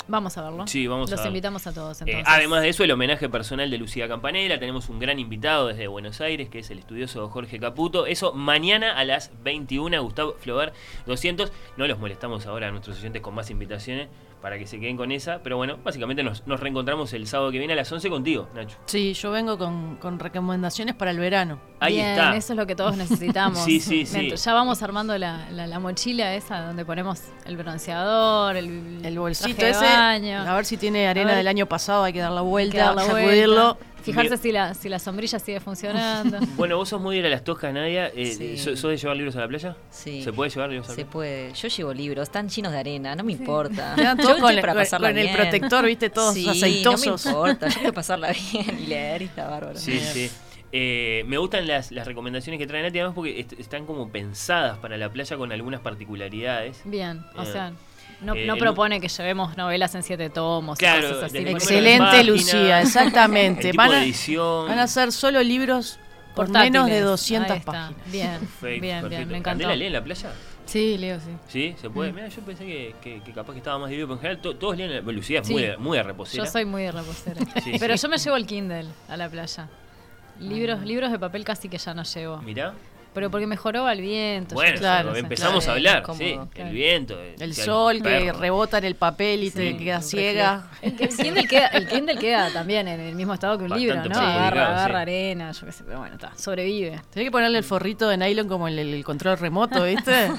Vamos 0.08 0.36
a 0.36 0.42
verlo. 0.42 0.66
Sí, 0.66 0.86
vamos 0.86 1.08
a 1.08 1.12
Los 1.12 1.20
verlo. 1.20 1.28
invitamos 1.30 1.66
a 1.66 1.72
todos 1.72 2.00
Eh, 2.00 2.04
entonces. 2.06 2.24
además 2.26 2.62
de 2.62 2.68
eso, 2.70 2.84
el 2.84 2.90
homenaje 2.90 3.28
personal 3.28 3.70
de 3.70 3.78
Lucía 3.78 4.08
Campanella. 4.08 4.58
Tenemos 4.58 4.88
un 4.88 4.98
gran 4.98 5.18
invitado 5.18 5.68
desde 5.68 5.86
Buenos 5.86 6.20
Aires, 6.20 6.48
que 6.48 6.58
es 6.58 6.70
el 6.70 6.78
estudioso 6.80 7.28
Jorge 7.28 7.58
Caputo. 7.60 8.06
Eso 8.06 8.32
mañana 8.32 8.98
a 8.98 9.04
las 9.04 9.30
21, 9.42 10.02
Gustavo 10.02 10.34
Flover 10.38 10.72
200. 11.06 11.52
No 11.76 11.86
los 11.86 11.98
molestamos 11.98 12.46
ahora 12.46 12.68
a 12.68 12.70
nuestros 12.70 12.98
oyentes 12.98 13.22
con 13.22 13.34
más 13.34 13.50
invitaciones 13.50 14.08
para 14.42 14.58
que 14.58 14.66
se 14.66 14.78
queden 14.80 14.96
con 14.96 15.10
esa. 15.12 15.38
Pero 15.42 15.56
bueno, 15.56 15.78
básicamente 15.82 16.22
nos, 16.22 16.46
nos 16.46 16.60
reencontramos 16.60 17.12
el 17.14 17.26
sábado 17.26 17.50
que 17.52 17.58
viene 17.58 17.72
a 17.72 17.76
las 17.76 17.90
11 17.90 18.10
contigo, 18.10 18.48
Nacho. 18.54 18.76
Sí, 18.86 19.14
yo 19.14 19.30
vengo 19.30 19.56
con, 19.56 19.96
con 19.96 20.18
recomendaciones 20.18 20.94
para 20.96 21.12
el 21.12 21.18
verano. 21.18 21.60
Ahí 21.80 21.94
Bien, 21.94 22.08
está. 22.10 22.36
eso 22.36 22.52
es 22.52 22.56
lo 22.58 22.66
que 22.66 22.74
todos 22.76 22.96
necesitamos. 22.96 23.58
Sí, 23.64 23.80
sí, 23.80 24.04
sí. 24.04 24.30
Ya 24.36 24.52
vamos 24.54 24.82
armando 24.82 25.16
la, 25.16 25.48
la- 25.50 25.66
la 25.66 25.78
mochila 25.78 26.34
esa 26.34 26.60
donde 26.66 26.84
ponemos 26.84 27.20
el 27.46 27.56
bronceador, 27.56 28.56
el, 28.56 29.00
El 29.04 29.18
bolsito 29.18 29.56
traje 29.56 29.64
de 29.64 29.70
ese, 29.86 29.96
baño. 29.96 30.40
a 30.40 30.54
ver 30.56 30.64
si 30.64 30.76
tiene 30.76 31.06
arena 31.08 31.34
del 31.36 31.46
año 31.48 31.66
pasado, 31.66 32.02
hay 32.04 32.12
que 32.12 32.18
dar 32.20 32.32
la 32.32 32.40
vuelta, 32.40 32.78
dar 32.86 32.94
la 32.96 33.04
sacudirlo. 33.04 33.74
vuelta, 33.74 33.91
Fijarse 34.02 34.36
si 34.36 34.52
la, 34.52 34.74
si 34.74 34.88
la 34.88 34.98
sombrilla 34.98 35.38
sigue 35.38 35.60
funcionando. 35.60 36.38
Bueno, 36.56 36.76
vos 36.76 36.88
sos 36.88 37.00
muy 37.00 37.14
de 37.16 37.20
ir 37.20 37.26
a 37.26 37.30
las 37.30 37.44
toscas, 37.44 37.72
Nadia. 37.72 38.08
Eh, 38.08 38.34
Sí. 38.36 38.58
¿sos, 38.58 38.82
de 38.82 38.96
llevar 38.96 39.16
libros 39.16 39.36
a 39.36 39.40
la 39.40 39.48
playa? 39.48 39.76
Sí. 39.90 40.22
¿Se 40.22 40.32
puede 40.32 40.50
llevar 40.50 40.68
libros 40.70 40.86
a 40.88 40.90
la 40.90 40.94
Se 40.96 41.02
playa? 41.02 41.10
puede. 41.12 41.52
Yo 41.54 41.68
llevo 41.68 41.94
libros, 41.94 42.22
están 42.24 42.48
llenos 42.48 42.72
de 42.72 42.78
arena, 42.78 43.14
no 43.16 43.24
me 43.24 43.32
importa. 43.32 43.94
Yo 43.96 44.02
estoy 44.12 44.40
con, 44.40 44.54
para 44.60 44.72
con- 44.72 44.82
pasarla 44.82 45.08
con 45.08 45.18
el 45.18 45.30
protector, 45.34 45.84
viste, 45.86 46.10
todos 46.10 46.34
sí, 46.34 46.48
aceitosos. 46.48 47.26
No 47.26 47.42
me 47.44 47.50
importa, 47.50 47.68
yo 47.68 47.74
quiero 47.78 47.92
pasarla 47.94 48.32
bien 48.52 48.78
y 48.80 48.86
leer 48.86 49.22
y 49.22 49.24
está 49.26 49.48
bárbaro. 49.48 49.78
Sí, 49.78 49.98
sí. 50.00 50.30
Eh, 50.74 51.22
me 51.26 51.36
gustan 51.36 51.66
las, 51.66 51.92
las 51.92 52.06
recomendaciones 52.06 52.58
que 52.58 52.66
traen 52.66 52.84
Nati, 52.86 52.98
además 52.98 53.14
porque 53.14 53.40
est- 53.40 53.52
están 53.60 53.84
como 53.84 54.08
pensadas 54.10 54.78
para 54.78 54.96
la 54.96 55.10
playa 55.10 55.36
con 55.36 55.52
algunas 55.52 55.80
particularidades. 55.80 56.80
Bien, 56.84 57.24
o 57.36 57.42
Eh, 57.42 57.46
sea, 57.46 57.72
no, 58.22 58.34
eh, 58.34 58.46
no 58.46 58.56
propone 58.56 59.00
que 59.00 59.08
llevemos 59.08 59.56
novelas 59.56 59.94
en 59.94 60.02
siete 60.02 60.30
tomos. 60.30 60.78
y 60.78 60.80
Claro, 60.80 61.08
cosas 61.08 61.24
así. 61.24 61.44
de- 61.44 61.50
Excelente, 61.50 61.98
Página, 62.04 62.22
Lucía, 62.22 62.80
exactamente. 62.82 63.68
El 63.68 63.70
tipo 63.72 63.82
Van 63.82 63.90
de 63.90 63.96
a, 63.96 64.02
edición. 64.04 64.68
van 64.68 64.78
a 64.78 64.86
ser 64.86 65.12
solo 65.12 65.42
libros 65.42 65.98
por 66.34 66.46
portátiles. 66.46 66.72
menos 66.72 66.86
de 66.88 66.96
Ahí 66.96 67.00
200 67.02 67.56
está. 67.58 67.72
páginas. 67.72 68.12
Bien, 68.12 68.38
Perfecto, 68.38 68.80
bien, 68.82 69.08
bien, 69.08 69.28
me 69.28 69.36
encantó. 69.38 69.42
¿Candela 69.42 69.76
lee 69.76 69.86
en 69.86 69.92
la 69.92 70.02
playa? 70.04 70.32
Sí, 70.64 70.96
Leo, 70.96 71.18
sí. 71.18 71.30
Sí, 71.48 71.74
se 71.80 71.90
puede. 71.90 72.12
Mm. 72.12 72.14
Mira, 72.14 72.28
yo 72.28 72.40
pensé 72.42 72.64
que, 72.64 72.94
que- 73.02 73.20
que 73.20 73.32
capaz 73.32 73.52
que 73.52 73.58
estaba 73.58 73.78
más 73.78 73.90
dividido, 73.90 74.06
pero 74.08 74.14
en 74.14 74.20
general 74.22 74.40
to- 74.42 74.56
todos 74.56 74.76
leen. 74.76 74.90
en 74.92 75.04
la- 75.04 75.12
Lucía 75.12 75.40
es 75.40 75.46
Sí. 75.46 75.52
muy, 75.52 75.76
muy 75.76 75.98
de 75.98 76.04
reposera. 76.04 76.44
Yo 76.44 76.50
soy 76.50 76.64
muy 76.64 76.82
de 76.84 76.92
reposera. 76.92 77.40
Sí, 77.64 77.72
Pero 77.78 77.96
sí. 77.96 78.02
yo 78.02 78.08
me 78.08 78.16
llevo 78.18 78.36
el 78.36 78.46
Kindle 78.46 78.86
a 79.08 79.16
la 79.16 79.28
playa. 79.28 79.68
Libros, 80.40 80.80
libros 80.82 81.10
de 81.12 81.18
papel 81.18 81.44
casi 81.44 81.68
que 81.68 81.78
ya 81.78 81.92
no 81.92 82.02
llevo. 82.04 82.38
Mirá. 82.38 82.72
Pero 83.14 83.30
porque 83.30 83.46
mejoró 83.46 83.88
el 83.90 84.00
viento. 84.00 84.54
Bueno, 84.54 84.78
claro, 84.78 85.14
empezamos 85.14 85.64
Claro, 85.64 85.72
a 85.72 85.76
hablar. 85.76 86.02
cómodo, 86.02 86.24
sí, 86.24 86.38
claro. 86.54 86.68
el 86.70 86.74
viento. 86.74 87.18
El 87.38 87.54
sol 87.54 88.02
que 88.02 88.32
rebota 88.32 88.78
en 88.78 88.84
el 88.84 88.94
papel 88.94 89.44
y 89.44 89.50
te 89.50 89.76
queda 89.76 90.00
ciega. 90.00 90.70
El, 90.80 90.96
el 90.98 91.08
Kindle 91.16 91.46
queda, 91.46 91.66
el 91.68 91.88
Kindle 91.88 92.16
queda 92.16 92.50
también 92.50 92.88
en 92.88 93.00
el 93.00 93.14
mismo 93.14 93.34
estado 93.34 93.58
que 93.58 93.64
un 93.64 93.70
Bastante 93.70 93.94
libro, 93.94 94.08
¿no? 94.08 94.18
Agarra, 94.18 94.68
agarra 94.68 94.94
sí. 94.94 95.02
arena, 95.02 95.52
yo 95.52 95.66
qué 95.66 95.72
sé, 95.72 95.84
pero 95.84 95.98
bueno, 95.98 96.14
está, 96.14 96.32
sobrevive. 96.36 97.00
Tenés 97.10 97.26
que 97.26 97.30
ponerle 97.30 97.58
el 97.58 97.64
forrito 97.64 98.08
de 98.08 98.16
nylon 98.16 98.48
como 98.48 98.66
el, 98.68 98.78
el 98.78 99.04
control 99.04 99.38
remoto, 99.38 99.84
¿viste? 99.84 100.30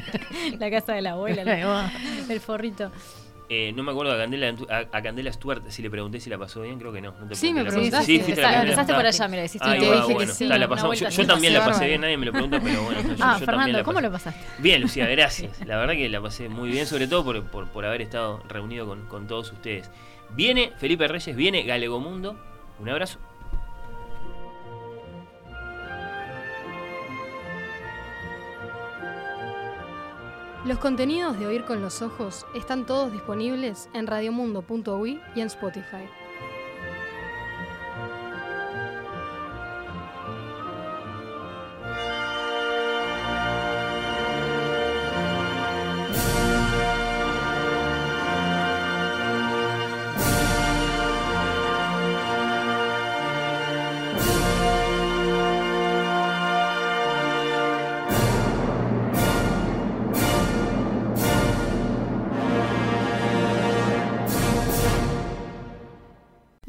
La 0.58 0.70
casa 0.70 0.92
de 0.94 1.02
la 1.02 1.12
abuela, 1.12 1.42
el 2.28 2.40
forrito. 2.40 2.90
Eh, 3.52 3.72
no 3.74 3.82
me 3.82 3.90
acuerdo 3.90 4.12
a 4.12 4.16
Candela, 4.16 4.54
a, 4.70 4.96
a 4.96 5.02
Candela 5.02 5.32
Stewart 5.32 5.60
si 5.70 5.82
le 5.82 5.90
pregunté 5.90 6.20
si 6.20 6.30
la 6.30 6.38
pasó 6.38 6.60
bien, 6.62 6.78
creo 6.78 6.92
que 6.92 7.00
no. 7.00 7.12
no 7.18 7.26
te 7.26 7.34
Sí, 7.34 7.52
me 7.52 7.64
pregunté, 7.64 7.64
¿la 7.64 7.70
preguntaste. 7.72 7.90
pasaste? 7.90 8.12
Sí, 8.12 8.20
fuiste 8.20 8.40
la 8.42 8.62
empezaste 8.62 8.94
por 8.94 9.06
allá, 9.06 9.28
mira, 9.28 9.44
hiciste 9.44 9.66
un 9.68 9.74
te 9.74 9.80
dije 9.80 10.06
que 10.06 10.14
bueno, 10.14 10.32
sí, 10.32 10.46
la 10.46 10.68
pasamos. 10.68 11.00
Yo, 11.00 11.08
yo 11.08 11.10
sí, 11.10 11.26
también 11.26 11.52
la 11.54 11.64
pasé 11.64 11.86
bien, 11.88 12.00
nadie 12.00 12.16
me 12.16 12.26
lo 12.26 12.32
pregunta, 12.32 12.60
pero 12.62 12.82
bueno. 12.84 13.02
yo- 13.02 13.08
yo 13.08 13.14
Ah, 13.20 13.30
también 13.32 13.46
Fernando, 13.46 13.78
la 13.78 13.84
¿cómo 13.84 14.00
lo 14.00 14.12
pasaste? 14.12 14.40
Bien, 14.58 14.80
Lucía, 14.80 15.06
gracias. 15.10 15.66
La 15.66 15.78
verdad 15.78 15.94
que 15.94 16.08
la 16.08 16.20
pasé 16.20 16.48
muy 16.48 16.70
bien, 16.70 16.86
sobre 16.86 17.08
todo 17.08 17.24
por, 17.24 17.42
por, 17.50 17.66
por 17.70 17.84
haber 17.84 18.02
estado 18.02 18.40
reunido 18.48 18.86
con, 18.86 19.04
con 19.06 19.26
todos 19.26 19.50
ustedes. 19.50 19.90
Viene 20.36 20.70
Felipe 20.78 21.08
Reyes, 21.08 21.34
viene 21.34 21.64
Galegomundo. 21.64 22.36
Un 22.78 22.88
abrazo. 22.88 23.18
Los 30.62 30.76
contenidos 30.76 31.38
de 31.38 31.46
Oír 31.46 31.64
con 31.64 31.80
los 31.80 32.02
Ojos 32.02 32.44
están 32.54 32.84
todos 32.84 33.10
disponibles 33.10 33.88
en 33.94 34.06
radiomundo.uy 34.06 35.18
y 35.34 35.40
en 35.40 35.46
Spotify. 35.46 36.06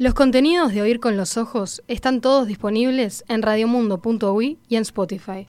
Los 0.02 0.14
contenidos 0.14 0.72
de 0.72 0.82
Oír 0.82 0.98
con 0.98 1.16
los 1.16 1.36
Ojos 1.36 1.84
están 1.86 2.20
todos 2.20 2.48
disponibles 2.48 3.24
en 3.28 3.40
radiomundo.uy 3.40 4.58
y 4.68 4.74
en 4.74 4.82
Spotify. 4.82 5.40